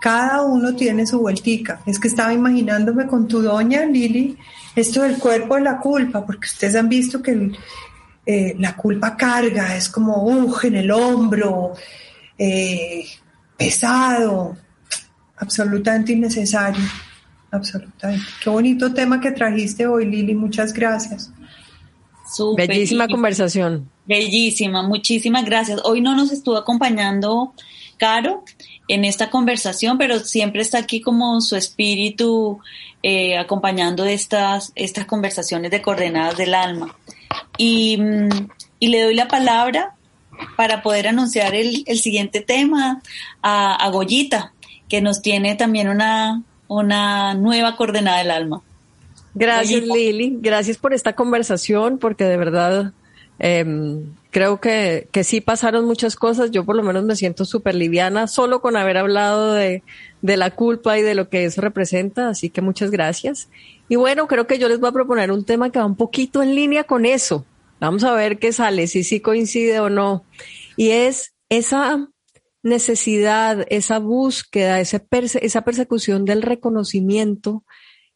Cada 0.00 0.42
uno 0.42 0.74
tiene 0.74 1.06
su 1.06 1.20
vueltica. 1.20 1.82
Es 1.86 2.00
que 2.00 2.08
estaba 2.08 2.32
imaginándome 2.32 3.06
con 3.06 3.28
tu 3.28 3.42
doña 3.42 3.84
Lili 3.84 4.36
esto 4.74 5.02
del 5.02 5.18
cuerpo 5.18 5.54
de 5.54 5.60
la 5.60 5.78
culpa, 5.78 6.26
porque 6.26 6.46
ustedes 6.46 6.74
han 6.74 6.88
visto 6.88 7.22
que 7.22 7.30
el, 7.30 7.56
eh, 8.24 8.54
la 8.58 8.76
culpa 8.76 9.16
carga, 9.16 9.76
es 9.76 9.88
como 9.88 10.24
uh, 10.24 10.56
en 10.62 10.76
el 10.76 10.90
hombro, 10.90 11.72
eh, 12.38 13.04
pesado, 13.56 14.56
absolutamente 15.36 16.12
innecesario, 16.12 16.84
absolutamente. 17.50 18.26
Qué 18.42 18.50
bonito 18.50 18.92
tema 18.92 19.20
que 19.20 19.32
trajiste 19.32 19.86
hoy, 19.86 20.06
Lili, 20.06 20.34
muchas 20.34 20.72
gracias. 20.72 21.32
Bellísima 22.56 23.08
conversación. 23.08 23.90
Bellísima, 24.06 24.82
muchísimas 24.82 25.44
gracias. 25.44 25.80
Hoy 25.84 26.00
no 26.00 26.16
nos 26.16 26.32
estuvo 26.32 26.56
acompañando 26.56 27.54
Caro 27.98 28.42
en 28.88 29.04
esta 29.04 29.30
conversación, 29.30 29.96
pero 29.96 30.18
siempre 30.20 30.62
está 30.62 30.78
aquí 30.78 31.00
como 31.00 31.40
su 31.40 31.56
espíritu 31.56 32.58
eh, 33.02 33.38
acompañando 33.38 34.04
estas, 34.04 34.72
estas 34.74 35.06
conversaciones 35.06 35.70
de 35.70 35.82
coordenadas 35.82 36.36
del 36.36 36.54
alma. 36.54 36.96
Y, 37.56 37.98
le 38.80 39.02
doy 39.02 39.14
la 39.14 39.28
palabra 39.28 39.94
para 40.56 40.82
poder 40.82 41.08
anunciar 41.08 41.54
el, 41.54 41.84
siguiente 41.98 42.40
tema 42.40 43.02
a, 43.42 43.88
Goyita, 43.90 44.52
que 44.88 45.00
nos 45.00 45.22
tiene 45.22 45.54
también 45.54 45.88
una, 45.88 46.42
una 46.68 47.34
nueva 47.34 47.76
coordenada 47.76 48.18
del 48.18 48.30
alma. 48.30 48.62
Gracias, 49.34 49.82
Lili. 49.82 50.38
Gracias 50.40 50.78
por 50.78 50.92
esta 50.92 51.14
conversación, 51.14 51.98
porque 51.98 52.24
de 52.24 52.36
verdad 52.36 52.92
em, 53.38 54.12
creo 54.30 54.60
que, 54.60 55.08
que 55.10 55.24
sí 55.24 55.40
pasaron 55.40 55.84
muchas 55.86 56.16
cosas. 56.16 56.50
Yo 56.50 56.64
por 56.64 56.76
lo 56.76 56.82
menos 56.82 57.04
me 57.04 57.16
siento 57.16 57.44
súper 57.44 57.74
liviana 57.74 58.26
solo 58.26 58.60
con 58.60 58.76
haber 58.76 58.98
hablado 58.98 59.52
de, 59.52 59.82
de 60.22 60.36
la 60.36 60.50
culpa 60.50 60.98
y 60.98 61.02
de 61.02 61.14
lo 61.14 61.28
que 61.28 61.44
eso 61.44 61.60
representa. 61.60 62.28
Así 62.28 62.50
que 62.50 62.60
muchas 62.60 62.90
gracias. 62.90 63.48
Y 63.88 63.96
bueno, 63.96 64.26
creo 64.26 64.46
que 64.46 64.58
yo 64.58 64.68
les 64.68 64.80
voy 64.80 64.88
a 64.88 64.92
proponer 64.92 65.30
un 65.30 65.44
tema 65.44 65.70
que 65.70 65.78
va 65.78 65.86
un 65.86 65.96
poquito 65.96 66.42
en 66.42 66.54
línea 66.54 66.84
con 66.84 67.04
eso. 67.04 67.44
Vamos 67.80 68.04
a 68.04 68.14
ver 68.14 68.38
qué 68.38 68.52
sale, 68.52 68.86
si 68.86 69.02
sí 69.04 69.20
coincide 69.20 69.80
o 69.80 69.90
no. 69.90 70.24
Y 70.76 70.90
es 70.90 71.34
esa 71.48 72.08
necesidad, 72.62 73.66
esa 73.68 73.98
búsqueda, 73.98 74.80
esa, 74.80 75.02
esa 75.10 75.62
persecución 75.62 76.24
del 76.24 76.42
reconocimiento 76.42 77.64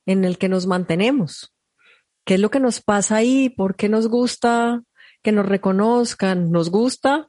en 0.06 0.24
el 0.24 0.38
que 0.38 0.48
nos 0.48 0.66
mantenemos. 0.66 1.52
¿Qué 2.24 2.34
es 2.34 2.40
lo 2.40 2.50
que 2.50 2.60
nos 2.60 2.80
pasa 2.80 3.16
ahí? 3.16 3.48
¿Por 3.50 3.76
qué 3.76 3.88
nos 3.88 4.08
gusta 4.08 4.82
que 5.22 5.32
nos 5.32 5.46
reconozcan? 5.46 6.50
¿Nos 6.50 6.70
gusta 6.70 7.28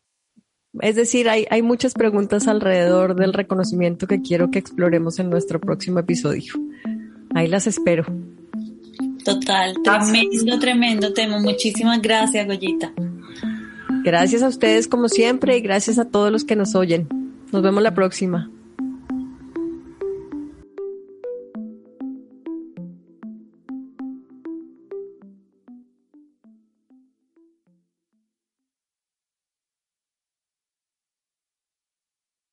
Es 0.79 0.95
decir, 0.95 1.29
hay, 1.29 1.47
hay 1.49 1.63
muchas 1.63 1.93
preguntas 1.93 2.47
alrededor 2.47 3.15
del 3.15 3.33
reconocimiento 3.33 4.07
que 4.07 4.21
quiero 4.21 4.51
que 4.51 4.59
exploremos 4.59 5.19
en 5.19 5.29
nuestro 5.29 5.59
próximo 5.59 5.99
episodio. 5.99 6.53
Ahí 7.33 7.47
las 7.47 7.67
espero. 7.67 8.05
Total, 9.23 9.75
tremendo, 9.83 10.59
tremendo 10.59 11.13
tema. 11.13 11.39
Muchísimas 11.39 12.01
gracias, 12.01 12.47
Goyita. 12.47 12.93
Gracias 14.03 14.41
a 14.41 14.47
ustedes 14.47 14.87
como 14.87 15.09
siempre 15.09 15.57
y 15.57 15.61
gracias 15.61 15.99
a 15.99 16.05
todos 16.05 16.31
los 16.31 16.45
que 16.45 16.55
nos 16.55 16.75
oyen. 16.75 17.07
Nos 17.51 17.61
vemos 17.61 17.83
la 17.83 17.93
próxima. 17.93 18.49